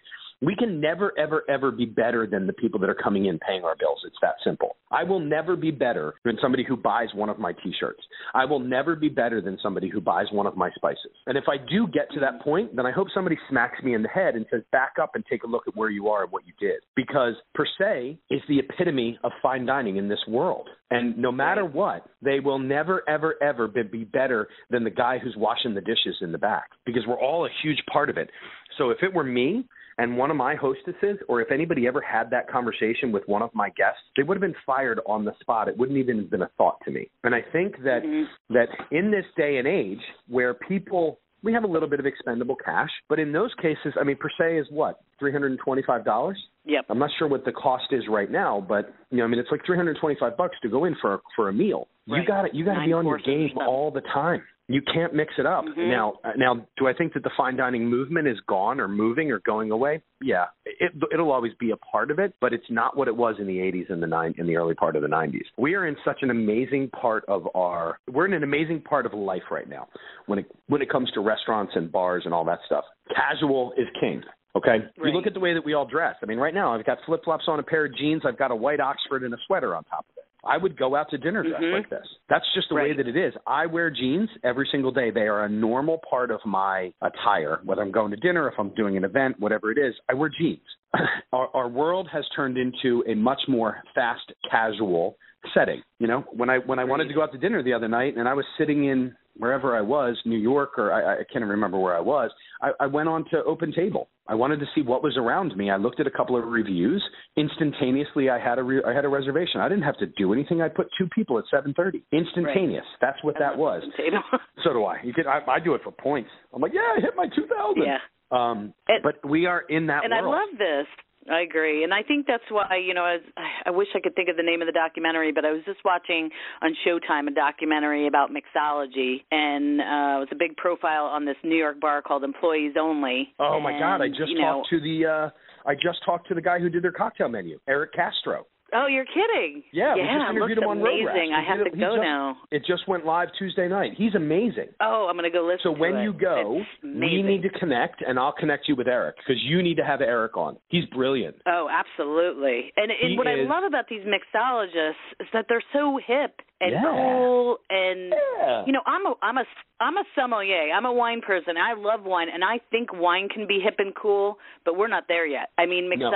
We 0.40 0.56
can 0.56 0.80
never, 0.80 1.12
ever, 1.18 1.42
ever 1.48 1.70
be 1.70 1.86
better 1.86 2.26
than 2.26 2.46
the 2.46 2.52
people 2.52 2.80
that 2.80 2.90
are 2.90 2.94
coming 2.94 3.26
in 3.26 3.38
paying 3.38 3.64
our 3.64 3.76
bills. 3.76 4.00
It's 4.06 4.16
that 4.22 4.34
simple. 4.44 4.76
I 4.90 5.04
will 5.04 5.20
never 5.20 5.56
be 5.56 5.70
better 5.70 6.14
than 6.24 6.36
somebody 6.40 6.64
who 6.64 6.76
buys 6.76 7.08
one 7.14 7.28
of 7.28 7.38
my 7.38 7.52
T-shirts. 7.52 8.02
I 8.34 8.44
will 8.44 8.58
never 8.58 8.94
be 8.96 9.08
better 9.08 9.40
than 9.40 9.58
somebody 9.62 9.88
who 9.88 10.00
buys 10.00 10.26
one 10.32 10.46
of 10.46 10.56
my 10.56 10.70
spices. 10.74 11.12
And 11.26 11.38
if 11.38 11.44
I 11.48 11.56
do 11.56 11.86
get 11.86 12.10
to 12.12 12.20
that 12.20 12.40
point, 12.42 12.76
then 12.76 12.86
I 12.86 12.92
hope 12.92 13.08
somebody 13.14 13.38
smacks 13.48 13.82
me 13.82 13.94
in 13.94 14.02
the 14.02 14.08
head 14.08 14.34
and 14.34 14.46
says, 14.50 14.62
"Back 14.72 14.94
up 15.00 15.14
and 15.14 15.24
take 15.26 15.44
a 15.44 15.46
look 15.46 15.66
at 15.66 15.76
where 15.76 15.90
you 15.90 16.08
are 16.08 16.24
and 16.24 16.32
what 16.32 16.46
you 16.46 16.52
did." 16.58 16.80
Because 16.94 17.34
per 17.54 17.66
se 17.78 18.18
is 18.30 18.40
the 18.48 18.58
epitome 18.58 19.18
of 19.24 19.32
fine 19.42 19.66
dining 19.66 19.96
in 19.96 20.08
this 20.08 20.24
world. 20.28 20.68
And 20.90 21.16
no 21.18 21.32
matter 21.32 21.64
what, 21.64 22.06
they 22.22 22.40
will 22.40 22.58
never, 22.58 23.02
ever, 23.08 23.34
ever 23.42 23.66
be 23.66 24.04
better 24.04 24.48
than 24.70 24.84
the 24.84 24.90
guy 24.90 25.18
who's 25.18 25.36
washing 25.36 25.74
the 25.74 25.80
dishes 25.80 26.16
in 26.20 26.30
the 26.30 26.38
back 26.38 26.70
because 26.86 27.06
we're 27.06 27.20
all 27.20 27.46
a 27.46 27.50
huge 27.62 27.82
part 27.92 28.10
of 28.10 28.16
it. 28.16 28.30
So 28.78 28.90
if 28.90 29.02
it 29.02 29.12
were 29.12 29.24
me, 29.24 29.64
and 29.98 30.16
one 30.16 30.30
of 30.30 30.36
my 30.36 30.54
hostesses, 30.54 31.18
or 31.28 31.40
if 31.40 31.50
anybody 31.50 31.86
ever 31.86 32.00
had 32.00 32.30
that 32.30 32.48
conversation 32.48 33.12
with 33.12 33.22
one 33.26 33.42
of 33.42 33.50
my 33.54 33.70
guests, 33.70 34.00
they 34.16 34.22
would 34.22 34.36
have 34.36 34.42
been 34.42 34.54
fired 34.66 35.00
on 35.06 35.24
the 35.24 35.32
spot. 35.40 35.68
It 35.68 35.76
wouldn't 35.76 35.98
even 35.98 36.18
have 36.18 36.30
been 36.30 36.42
a 36.42 36.50
thought 36.56 36.78
to 36.84 36.90
me. 36.90 37.08
And 37.24 37.34
I 37.34 37.40
think 37.52 37.76
that 37.82 38.02
Mm-hmm. 38.04 38.54
that 38.54 38.68
in 38.90 39.10
this 39.10 39.24
day 39.36 39.56
and 39.58 39.66
age 39.68 40.00
where 40.28 40.52
people 40.54 41.18
we 41.42 41.52
have 41.52 41.64
a 41.64 41.66
little 41.66 41.88
bit 41.88 42.00
of 42.00 42.06
expendable 42.06 42.56
cash, 42.56 42.88
but 43.08 43.18
in 43.18 43.30
those 43.30 43.52
cases, 43.60 43.92
I 44.00 44.04
mean, 44.04 44.16
per 44.16 44.30
se 44.38 44.58
is 44.58 44.66
what 44.70 45.00
three 45.18 45.30
hundred 45.30 45.52
and 45.52 45.60
twenty-five 45.60 46.04
dollars. 46.04 46.38
Yep. 46.64 46.86
I'm 46.88 46.98
not 46.98 47.10
sure 47.18 47.28
what 47.28 47.44
the 47.44 47.52
cost 47.52 47.84
is 47.92 48.02
right 48.08 48.30
now, 48.30 48.64
but 48.66 48.94
you 49.10 49.18
know, 49.18 49.24
I 49.24 49.26
mean, 49.26 49.38
it's 49.38 49.50
like 49.50 49.64
325 49.66 50.36
bucks 50.36 50.56
to 50.62 50.68
go 50.68 50.86
in 50.86 50.96
for 51.00 51.20
for 51.36 51.50
a 51.50 51.52
meal. 51.52 51.88
You 52.06 52.24
got 52.26 52.42
to 52.42 52.48
you 52.52 52.64
got 52.64 52.74
to 52.74 52.86
be 52.86 52.92
on 52.92 53.06
your 53.06 53.18
game 53.18 53.50
all 53.58 53.90
the 53.90 54.02
time. 54.02 54.42
You 54.66 54.80
can't 54.94 55.12
mix 55.12 55.34
it 55.36 55.44
up. 55.44 55.66
Mhm. 55.66 55.90
Now, 55.90 56.14
now, 56.36 56.66
do 56.78 56.88
I 56.88 56.94
think 56.94 57.12
that 57.12 57.22
the 57.22 57.30
fine 57.36 57.54
dining 57.54 57.86
movement 57.86 58.26
is 58.26 58.40
gone 58.48 58.80
or 58.80 58.88
moving 58.88 59.30
or 59.30 59.40
going 59.40 59.70
away? 59.70 60.00
Yeah, 60.22 60.46
it, 60.64 60.90
it'll 61.12 61.32
always 61.32 61.52
be 61.60 61.72
a 61.72 61.76
part 61.76 62.10
of 62.10 62.18
it, 62.18 62.32
but 62.40 62.54
it's 62.54 62.70
not 62.70 62.96
what 62.96 63.06
it 63.06 63.14
was 63.14 63.36
in 63.38 63.46
the 63.46 63.58
80s 63.58 63.90
and 63.90 64.02
the 64.02 64.06
nine 64.06 64.34
in 64.38 64.46
the 64.46 64.56
early 64.56 64.74
part 64.74 64.96
of 64.96 65.02
the 65.02 65.08
90s. 65.08 65.44
We 65.58 65.74
are 65.74 65.86
in 65.86 65.96
such 66.02 66.22
an 66.22 66.30
amazing 66.30 66.88
part 66.98 67.26
of 67.28 67.46
our 67.54 67.98
we're 68.10 68.24
in 68.24 68.32
an 68.32 68.42
amazing 68.42 68.80
part 68.80 69.04
of 69.04 69.12
life 69.12 69.50
right 69.50 69.68
now 69.68 69.86
when 70.26 70.38
it 70.38 70.46
when 70.68 70.80
it 70.80 70.88
comes 70.88 71.10
to 71.12 71.20
restaurants 71.20 71.72
and 71.76 71.92
bars 71.92 72.22
and 72.24 72.32
all 72.32 72.46
that 72.46 72.60
stuff. 72.64 72.84
Casual 73.14 73.74
is 73.76 73.86
king. 74.00 74.22
Okay. 74.56 74.78
You 74.96 75.10
look 75.10 75.26
at 75.26 75.34
the 75.34 75.40
way 75.40 75.52
that 75.52 75.64
we 75.64 75.74
all 75.74 75.84
dress. 75.84 76.14
I 76.22 76.26
mean, 76.26 76.38
right 76.38 76.54
now 76.54 76.74
I've 76.74 76.86
got 76.86 76.98
flip 77.04 77.22
flops 77.24 77.44
on, 77.48 77.58
a 77.58 77.62
pair 77.62 77.84
of 77.84 77.96
jeans, 77.98 78.22
I've 78.26 78.38
got 78.38 78.50
a 78.50 78.56
white 78.56 78.80
Oxford 78.80 79.24
and 79.24 79.34
a 79.34 79.38
sweater 79.46 79.74
on 79.76 79.84
top 79.84 80.06
of 80.10 80.16
it. 80.16 80.23
I 80.46 80.56
would 80.56 80.76
go 80.76 80.94
out 80.94 81.10
to 81.10 81.18
dinner 81.18 81.42
dressed 81.42 81.62
Mhm. 81.62 81.72
like 81.72 81.90
this. 81.90 82.06
That's 82.28 82.44
just 82.54 82.68
the 82.68 82.74
way 82.76 82.92
that 82.92 83.08
it 83.08 83.16
is. 83.16 83.34
I 83.46 83.66
wear 83.66 83.90
jeans 83.90 84.28
every 84.42 84.66
single 84.70 84.90
day. 84.92 85.10
They 85.10 85.28
are 85.28 85.44
a 85.44 85.48
normal 85.48 85.98
part 86.08 86.30
of 86.30 86.44
my 86.44 86.92
attire, 87.02 87.60
whether 87.64 87.82
I'm 87.82 87.90
going 87.90 88.10
to 88.10 88.16
dinner, 88.16 88.48
if 88.48 88.54
I'm 88.58 88.70
doing 88.70 88.96
an 88.96 89.04
event, 89.04 89.38
whatever 89.40 89.70
it 89.70 89.78
is. 89.78 89.94
I 90.08 90.14
wear 90.14 90.28
jeans. 90.28 90.60
our, 91.32 91.48
our 91.54 91.68
world 91.68 92.08
has 92.12 92.24
turned 92.36 92.56
into 92.56 93.02
a 93.06 93.14
much 93.14 93.40
more 93.48 93.82
fast, 93.94 94.32
casual 94.50 95.16
setting. 95.52 95.82
You 95.98 96.06
know, 96.06 96.24
when 96.32 96.48
I 96.50 96.58
when 96.58 96.78
I 96.78 96.84
wanted 96.84 97.08
to 97.08 97.14
go 97.14 97.22
out 97.22 97.32
to 97.32 97.38
dinner 97.38 97.62
the 97.62 97.72
other 97.72 97.88
night, 97.88 98.16
and 98.16 98.28
I 98.28 98.34
was 98.34 98.44
sitting 98.58 98.84
in 98.86 99.14
wherever 99.36 99.76
I 99.76 99.80
was, 99.80 100.16
New 100.24 100.38
York, 100.38 100.78
or 100.78 100.92
I, 100.92 101.14
I 101.14 101.16
can't 101.24 101.36
even 101.36 101.48
remember 101.48 101.78
where 101.78 101.96
I 101.96 102.00
was. 102.00 102.30
I, 102.62 102.70
I 102.80 102.86
went 102.86 103.08
on 103.08 103.24
to 103.30 103.42
Open 103.44 103.72
Table. 103.72 104.08
I 104.28 104.34
wanted 104.34 104.60
to 104.60 104.66
see 104.74 104.80
what 104.82 105.02
was 105.02 105.16
around 105.16 105.56
me. 105.56 105.70
I 105.70 105.76
looked 105.76 105.98
at 106.00 106.06
a 106.06 106.10
couple 106.10 106.36
of 106.36 106.44
reviews. 106.44 107.02
Instantaneously, 107.36 108.30
I 108.30 108.38
had 108.38 108.58
a 108.58 108.62
re- 108.62 108.82
I 108.86 108.92
had 108.92 109.04
a 109.04 109.08
reservation. 109.08 109.60
I 109.60 109.68
didn't 109.68 109.84
have 109.84 109.98
to 109.98 110.06
do 110.06 110.32
anything. 110.32 110.62
I 110.62 110.68
put 110.68 110.88
two 110.98 111.08
people 111.14 111.38
at 111.38 111.44
7:30. 111.52 112.02
Instantaneous. 112.12 112.84
That's 113.00 113.22
what 113.22 113.36
that 113.38 113.56
was. 113.56 113.82
So 114.64 114.72
do 114.72 114.84
I. 114.84 114.96
You 115.04 115.12
get. 115.12 115.26
I, 115.26 115.40
I 115.46 115.60
do 115.60 115.74
it 115.74 115.82
for 115.84 115.90
points. 115.92 116.30
I'm 116.54 116.62
like, 116.62 116.72
yeah, 116.72 116.80
I 116.96 117.00
hit 117.00 117.10
my 117.16 117.26
2,000. 117.26 117.82
yeah. 117.82 117.98
Um, 118.30 118.72
And- 118.88 119.02
but 119.02 119.16
we 119.28 119.46
are 119.46 119.60
in 119.68 119.86
that 119.88 120.04
and 120.04 120.12
world. 120.12 120.34
I 120.34 120.38
love 120.38 120.58
this. 120.58 120.86
I 121.30 121.40
agree, 121.40 121.84
and 121.84 121.94
I 121.94 122.02
think 122.02 122.26
that's 122.26 122.44
why 122.50 122.76
you 122.76 122.94
know. 122.94 123.02
I, 123.02 123.18
I 123.66 123.70
wish 123.70 123.88
I 123.94 124.00
could 124.00 124.14
think 124.14 124.28
of 124.28 124.36
the 124.36 124.42
name 124.42 124.60
of 124.60 124.66
the 124.66 124.72
documentary, 124.72 125.32
but 125.32 125.44
I 125.44 125.52
was 125.52 125.62
just 125.64 125.80
watching 125.84 126.28
on 126.62 126.74
Showtime 126.86 127.28
a 127.28 127.34
documentary 127.34 128.06
about 128.06 128.30
mixology, 128.30 129.24
and 129.30 129.80
uh, 129.80 130.16
it 130.16 130.20
was 130.20 130.28
a 130.32 130.36
big 130.36 130.56
profile 130.56 131.04
on 131.04 131.24
this 131.24 131.36
New 131.42 131.56
York 131.56 131.80
bar 131.80 132.02
called 132.02 132.24
Employees 132.24 132.74
Only. 132.78 133.32
Oh 133.38 133.60
my 133.60 133.72
God! 133.78 134.02
I 134.02 134.08
just 134.08 134.28
you 134.28 134.38
know, 134.38 134.62
talked 134.62 134.70
to 134.70 134.80
the. 134.80 135.06
uh 135.06 135.30
I 135.66 135.74
just 135.74 136.04
talked 136.04 136.28
to 136.28 136.34
the 136.34 136.42
guy 136.42 136.58
who 136.58 136.68
did 136.68 136.84
their 136.84 136.92
cocktail 136.92 137.28
menu, 137.28 137.58
Eric 137.66 137.94
Castro. 137.94 138.46
Oh, 138.74 138.86
you're 138.86 139.04
kidding? 139.06 139.62
Yeah, 139.72 139.94
we 139.94 140.00
yeah, 140.02 140.18
just 140.18 140.30
interviewed 140.36 140.58
him 140.58 140.64
on 140.64 140.78
Road 140.82 140.90
amazing. 140.90 141.30
Rash. 141.30 141.46
I 141.46 141.48
have 141.48 141.64
to 141.64 141.70
go 141.70 141.94
just- 141.96 142.02
now. 142.02 142.36
It 142.50 142.62
just 142.66 142.86
went 142.88 143.04
live 143.06 143.28
Tuesday 143.38 143.68
night. 143.68 143.92
He's 143.96 144.14
amazing. 144.14 144.68
Oh, 144.80 145.06
I'm 145.08 145.16
going 145.16 145.30
to 145.30 145.36
go 145.36 145.44
listen. 145.46 145.60
So 145.62 145.70
when 145.72 145.96
it. 145.96 146.02
you 146.02 146.12
go, 146.12 146.60
we 146.82 147.22
need 147.22 147.42
to 147.42 147.50
connect, 147.58 148.02
and 148.06 148.18
I'll 148.18 148.32
connect 148.32 148.68
you 148.68 148.76
with 148.76 148.88
Eric 148.88 149.16
because 149.16 149.40
you 149.42 149.62
need 149.62 149.76
to 149.76 149.84
have 149.84 150.00
Eric 150.00 150.36
on. 150.36 150.56
He's 150.68 150.84
brilliant. 150.86 151.36
Oh, 151.46 151.68
absolutely. 151.70 152.72
And, 152.76 152.90
and 152.90 153.16
what 153.16 153.26
I 153.26 153.36
love 153.46 153.64
about 153.66 153.86
these 153.88 154.02
mixologists 154.02 154.92
is 155.20 155.28
that 155.32 155.46
they're 155.48 155.62
so 155.72 155.98
hip 156.04 156.40
and 156.60 156.72
Yeah. 156.72 156.82
cool 156.82 157.58
and 157.70 158.12
Yeah. 158.38 158.64
you 158.66 158.72
know, 158.72 158.80
I'm 158.86 159.06
a 159.06 159.14
I'm 159.22 159.38
a 159.38 159.44
I'm 159.80 159.96
a 159.96 160.04
sommelier. 160.14 160.70
I'm 160.72 160.84
a 160.86 160.92
wine 160.92 161.20
person. 161.20 161.54
I 161.56 161.74
love 161.74 162.04
wine 162.04 162.28
and 162.32 162.42
I 162.44 162.58
think 162.70 162.92
wine 162.92 163.28
can 163.28 163.46
be 163.46 163.60
hip 163.62 163.74
and 163.78 163.94
cool, 163.94 164.38
but 164.64 164.76
we're 164.76 164.88
not 164.88 165.04
there 165.08 165.26
yet. 165.26 165.50
I 165.58 165.66
mean, 165.66 165.88
No. 165.90 166.10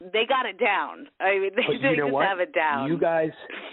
They 0.00 0.24
got 0.28 0.44
it 0.44 0.58
down. 0.58 1.08
I 1.20 1.38
mean, 1.38 1.50
they, 1.56 1.78
they 1.80 1.96
just 1.96 2.12
what? 2.12 2.26
have 2.26 2.38
it 2.38 2.52
down. 2.52 2.88
You 2.88 2.98
guys, 2.98 3.30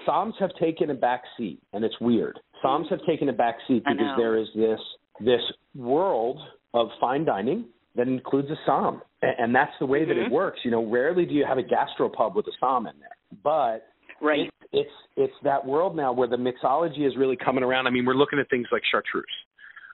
Somms 0.08 0.34
have 0.40 0.52
taken 0.60 0.90
a 0.90 0.94
back 0.94 1.24
seat, 1.38 1.60
and 1.74 1.84
it's 1.84 2.00
weird. 2.00 2.40
Somms 2.64 2.90
have 2.90 3.00
taken 3.06 3.28
a 3.28 3.34
back 3.34 3.56
seat 3.68 3.84
because 3.86 4.18
there 4.18 4.38
is 4.38 4.48
this 4.56 4.80
this 5.20 5.42
world 5.76 6.40
of 6.74 6.88
fine 7.00 7.26
dining 7.26 7.66
that 7.96 8.08
includes 8.08 8.48
a 8.50 8.70
somm, 8.70 9.02
and 9.22 9.54
that's 9.54 9.74
the 9.80 9.86
way 9.86 10.06
that 10.06 10.18
it 10.18 10.28
Mhm. 10.28 10.32
works. 10.32 10.60
You 10.64 10.72
know, 10.72 10.86
rarely 10.86 11.26
do 11.26 11.34
you 11.34 11.46
have 11.46 11.58
a 11.58 11.64
gastropub 11.64 12.36
with 12.36 12.48
a 12.48 12.52
somm 12.62 12.90
in 12.90 12.98
there, 13.00 13.16
but 13.44 13.86
right. 14.22 14.48
it's 14.48 14.58
it's 14.72 14.94
it's 15.18 15.40
that 15.44 15.64
world 15.66 15.96
now 15.96 16.14
where 16.14 16.28
the 16.28 16.38
mixology 16.38 17.06
is 17.06 17.16
really 17.18 17.36
coming 17.36 17.64
around. 17.64 17.86
I 17.86 17.90
mean, 17.90 18.06
we're 18.06 18.16
looking 18.16 18.40
at 18.40 18.50
things 18.50 18.68
like 18.72 18.84
chartreuse. 18.90 19.26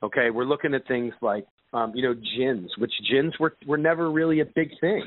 Okay, 0.04 0.30
we're 0.30 0.46
looking 0.46 0.74
at 0.76 0.88
things 0.88 1.14
like 1.22 1.46
um, 1.74 1.92
you 1.96 2.04
know 2.04 2.14
gins, 2.14 2.72
which 2.78 2.94
gins 3.10 3.38
were 3.40 3.56
were 3.66 3.78
never 3.78 4.12
really 4.12 4.42
a 4.42 4.46
big 4.46 4.70
thing. 4.80 5.04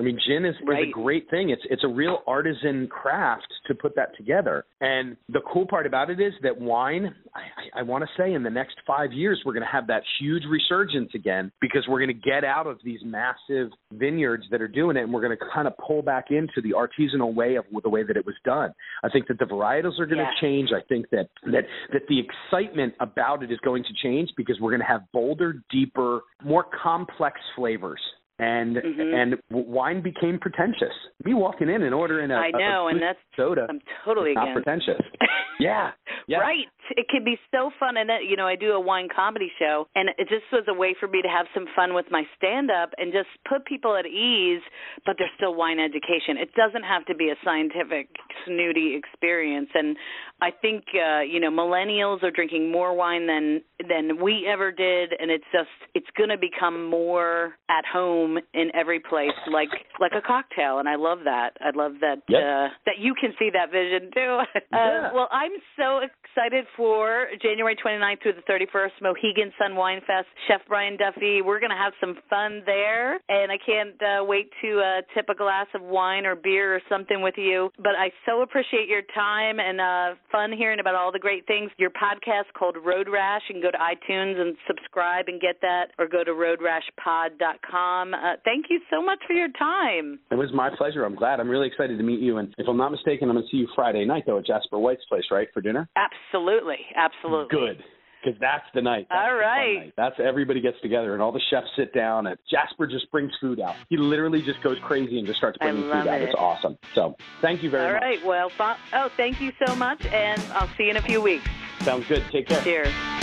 I 0.00 0.02
mean, 0.02 0.18
gin 0.26 0.46
is, 0.46 0.54
is 0.56 0.88
a 0.88 0.90
great 0.90 1.28
thing. 1.28 1.50
It's 1.50 1.60
it's 1.68 1.84
a 1.84 1.88
real 1.88 2.22
artisan 2.26 2.88
craft 2.88 3.46
to 3.66 3.74
put 3.74 3.94
that 3.96 4.16
together. 4.16 4.64
And 4.80 5.14
the 5.28 5.40
cool 5.52 5.66
part 5.66 5.84
about 5.84 6.08
it 6.08 6.18
is 6.18 6.32
that 6.42 6.58
wine. 6.58 7.14
I, 7.34 7.40
I, 7.40 7.80
I 7.80 7.82
want 7.82 8.02
to 8.04 8.08
say 8.20 8.32
in 8.32 8.42
the 8.42 8.50
next 8.50 8.76
five 8.86 9.12
years, 9.12 9.42
we're 9.44 9.52
going 9.52 9.64
to 9.64 9.70
have 9.70 9.86
that 9.88 10.02
huge 10.18 10.44
resurgence 10.48 11.10
again 11.14 11.52
because 11.60 11.84
we're 11.86 11.98
going 11.98 12.08
to 12.08 12.14
get 12.14 12.44
out 12.44 12.66
of 12.66 12.78
these 12.82 13.00
massive 13.04 13.68
vineyards 13.92 14.44
that 14.50 14.62
are 14.62 14.68
doing 14.68 14.96
it 14.96 15.02
and 15.02 15.12
we're 15.12 15.20
going 15.20 15.36
to 15.36 15.44
kind 15.52 15.68
of 15.68 15.74
pull 15.76 16.00
back 16.00 16.26
into 16.30 16.62
the 16.62 16.72
artisanal 16.72 17.34
way 17.34 17.56
of 17.56 17.66
the 17.82 17.90
way 17.90 18.02
that 18.02 18.16
it 18.16 18.24
was 18.24 18.36
done. 18.42 18.72
I 19.04 19.10
think 19.10 19.28
that 19.28 19.38
the 19.38 19.44
varietals 19.44 20.00
are 20.00 20.06
going 20.06 20.18
yeah. 20.18 20.30
to 20.30 20.40
change. 20.40 20.70
I 20.74 20.80
think 20.88 21.10
that, 21.10 21.28
that, 21.44 21.64
that 21.92 22.02
the 22.08 22.18
excitement 22.18 22.94
about 23.00 23.42
it 23.42 23.52
is 23.52 23.58
going 23.58 23.84
to 23.84 23.92
change 24.02 24.30
because 24.34 24.58
we're 24.60 24.70
going 24.70 24.80
to 24.80 24.86
have 24.86 25.02
bolder, 25.12 25.62
deeper, 25.70 26.20
more 26.42 26.64
complex 26.82 27.38
flavors 27.54 28.00
and 28.40 28.76
mm-hmm. 28.76 29.14
and 29.14 29.66
wine 29.68 30.02
became 30.02 30.38
pretentious. 30.38 30.96
Me 31.24 31.34
walking 31.34 31.68
in 31.68 31.82
and 31.82 31.94
ordering 31.94 32.30
a, 32.30 32.34
I 32.34 32.50
know, 32.50 32.88
a 32.88 32.90
and 32.90 33.02
that's 33.02 33.18
soda. 33.36 33.66
I'm 33.68 33.80
totally 34.04 34.32
not 34.32 34.48
against. 34.48 34.64
pretentious. 34.64 35.02
yeah, 35.60 35.90
yeah, 36.26 36.38
right. 36.38 36.64
It 36.96 37.06
can 37.10 37.22
be 37.22 37.36
so 37.52 37.70
fun, 37.78 37.98
and 37.98 38.08
you 38.26 38.36
know, 38.36 38.46
I 38.46 38.56
do 38.56 38.72
a 38.72 38.80
wine 38.80 39.08
comedy 39.14 39.52
show, 39.58 39.86
and 39.94 40.08
it 40.16 40.28
just 40.28 40.48
was 40.52 40.64
a 40.68 40.74
way 40.74 40.96
for 40.98 41.06
me 41.06 41.20
to 41.20 41.28
have 41.28 41.46
some 41.52 41.66
fun 41.76 41.92
with 41.92 42.06
my 42.10 42.22
stand 42.36 42.70
up 42.70 42.90
and 42.96 43.12
just 43.12 43.28
put 43.46 43.66
people 43.66 43.94
at 43.94 44.06
ease. 44.06 44.62
But 45.04 45.16
there's 45.18 45.30
still 45.36 45.54
wine 45.54 45.78
education. 45.78 46.40
It 46.40 46.48
doesn't 46.54 46.84
have 46.84 47.04
to 47.06 47.14
be 47.14 47.28
a 47.28 47.36
scientific 47.44 48.08
snooty 48.46 48.96
experience, 48.96 49.68
and 49.74 49.96
I 50.40 50.50
think 50.50 50.84
uh, 50.94 51.20
you 51.20 51.40
know 51.40 51.50
millennials 51.50 52.22
are 52.22 52.30
drinking 52.30 52.72
more 52.72 52.96
wine 52.96 53.26
than 53.26 53.60
than 53.86 54.22
we 54.22 54.48
ever 54.50 54.72
did, 54.72 55.12
and 55.18 55.30
it's 55.30 55.44
just 55.52 55.68
it's 55.94 56.08
going 56.16 56.30
to 56.30 56.38
become 56.38 56.88
more 56.88 57.52
at 57.68 57.84
home 57.84 58.29
in 58.54 58.70
every 58.74 59.00
place, 59.00 59.36
like 59.52 59.68
like 60.00 60.12
a 60.16 60.20
cocktail, 60.20 60.78
and 60.78 60.88
I 60.88 60.96
love 60.96 61.20
that. 61.24 61.50
I 61.60 61.70
love 61.74 61.92
that 62.00 62.22
yep. 62.28 62.40
uh, 62.40 62.68
that 62.86 62.98
you 62.98 63.14
can 63.18 63.32
see 63.38 63.50
that 63.52 63.70
vision 63.70 64.10
too. 64.14 64.38
Uh, 64.72 65.10
well, 65.12 65.28
I'm 65.32 65.50
so 65.76 65.98
excited 65.98 66.64
for 66.76 67.26
January 67.42 67.76
29th 67.76 68.22
through 68.22 68.34
the 68.34 68.52
31st, 68.52 68.90
Mohegan 69.02 69.52
Sun 69.58 69.74
Wine 69.74 70.00
Fest. 70.06 70.28
Chef 70.46 70.60
Brian 70.68 70.96
Duffy, 70.96 71.42
we're 71.42 71.58
going 71.58 71.70
to 71.70 71.76
have 71.76 71.92
some 72.00 72.16
fun 72.28 72.62
there, 72.66 73.14
and 73.28 73.50
I 73.50 73.58
can't 73.64 74.00
uh, 74.00 74.24
wait 74.24 74.50
to 74.62 74.80
uh, 74.80 75.02
tip 75.14 75.26
a 75.28 75.34
glass 75.34 75.66
of 75.74 75.82
wine 75.82 76.24
or 76.24 76.36
beer 76.36 76.74
or 76.74 76.80
something 76.88 77.20
with 77.22 77.34
you. 77.36 77.70
But 77.78 77.94
I 77.98 78.10
so 78.26 78.42
appreciate 78.42 78.88
your 78.88 79.02
time 79.14 79.58
and 79.58 79.80
uh, 79.80 80.14
fun 80.30 80.52
hearing 80.52 80.80
about 80.80 80.94
all 80.94 81.10
the 81.12 81.18
great 81.18 81.46
things. 81.46 81.70
Your 81.78 81.90
podcast 81.90 82.52
called 82.56 82.76
Road 82.84 83.08
Rash. 83.08 83.42
You 83.48 83.54
can 83.54 83.62
go 83.62 83.70
to 83.70 83.78
iTunes 83.78 84.40
and 84.40 84.56
subscribe 84.66 85.26
and 85.28 85.40
get 85.40 85.60
that, 85.62 85.86
or 85.98 86.06
go 86.06 86.22
to 86.24 86.30
roadrashpod.com. 86.30 88.14
Uh, 88.20 88.36
thank 88.44 88.66
you 88.68 88.80
so 88.90 89.02
much 89.02 89.18
for 89.26 89.32
your 89.32 89.48
time. 89.58 90.18
It 90.30 90.34
was 90.34 90.50
my 90.52 90.70
pleasure. 90.76 91.04
I'm 91.04 91.14
glad. 91.14 91.40
I'm 91.40 91.48
really 91.48 91.68
excited 91.68 91.96
to 91.96 92.04
meet 92.04 92.20
you. 92.20 92.36
And 92.36 92.54
if 92.58 92.68
I'm 92.68 92.76
not 92.76 92.90
mistaken, 92.90 93.28
I'm 93.30 93.36
going 93.36 93.46
to 93.46 93.50
see 93.50 93.58
you 93.58 93.68
Friday 93.74 94.04
night, 94.04 94.24
though, 94.26 94.38
at 94.38 94.46
Jasper 94.46 94.78
White's 94.78 95.04
place, 95.08 95.24
right, 95.30 95.48
for 95.54 95.60
dinner? 95.60 95.88
Absolutely. 95.96 96.78
Absolutely. 96.96 97.48
Good 97.50 97.82
because 98.22 98.38
that's 98.40 98.64
the 98.74 98.82
night. 98.82 99.06
That's 99.08 99.18
all 99.30 99.34
right. 99.34 99.78
Night. 99.78 99.92
That's 99.96 100.16
everybody 100.22 100.60
gets 100.60 100.76
together 100.82 101.14
and 101.14 101.22
all 101.22 101.32
the 101.32 101.40
chefs 101.50 101.68
sit 101.76 101.94
down 101.94 102.26
and 102.26 102.36
Jasper 102.50 102.86
just 102.86 103.10
brings 103.10 103.32
food 103.40 103.60
out. 103.60 103.76
He 103.88 103.96
literally 103.96 104.42
just 104.42 104.62
goes 104.62 104.76
crazy 104.82 105.18
and 105.18 105.26
just 105.26 105.38
starts 105.38 105.58
bringing 105.58 105.82
food 105.82 105.90
it. 105.90 106.08
out. 106.08 106.20
It's 106.20 106.34
awesome. 106.34 106.76
So 106.94 107.16
thank 107.40 107.62
you 107.62 107.70
very 107.70 107.86
all 107.86 107.92
much. 107.94 108.02
All 108.02 108.08
right. 108.08 108.50
Well, 108.58 108.76
oh, 108.94 109.08
thank 109.16 109.40
you 109.40 109.52
so 109.66 109.74
much, 109.74 110.04
and 110.04 110.40
I'll 110.52 110.70
see 110.76 110.84
you 110.84 110.90
in 110.90 110.96
a 110.96 111.02
few 111.02 111.22
weeks. 111.22 111.48
Sounds 111.80 112.04
good. 112.08 112.24
Take 112.30 112.48
care. 112.48 112.62
Cheers. 112.62 113.19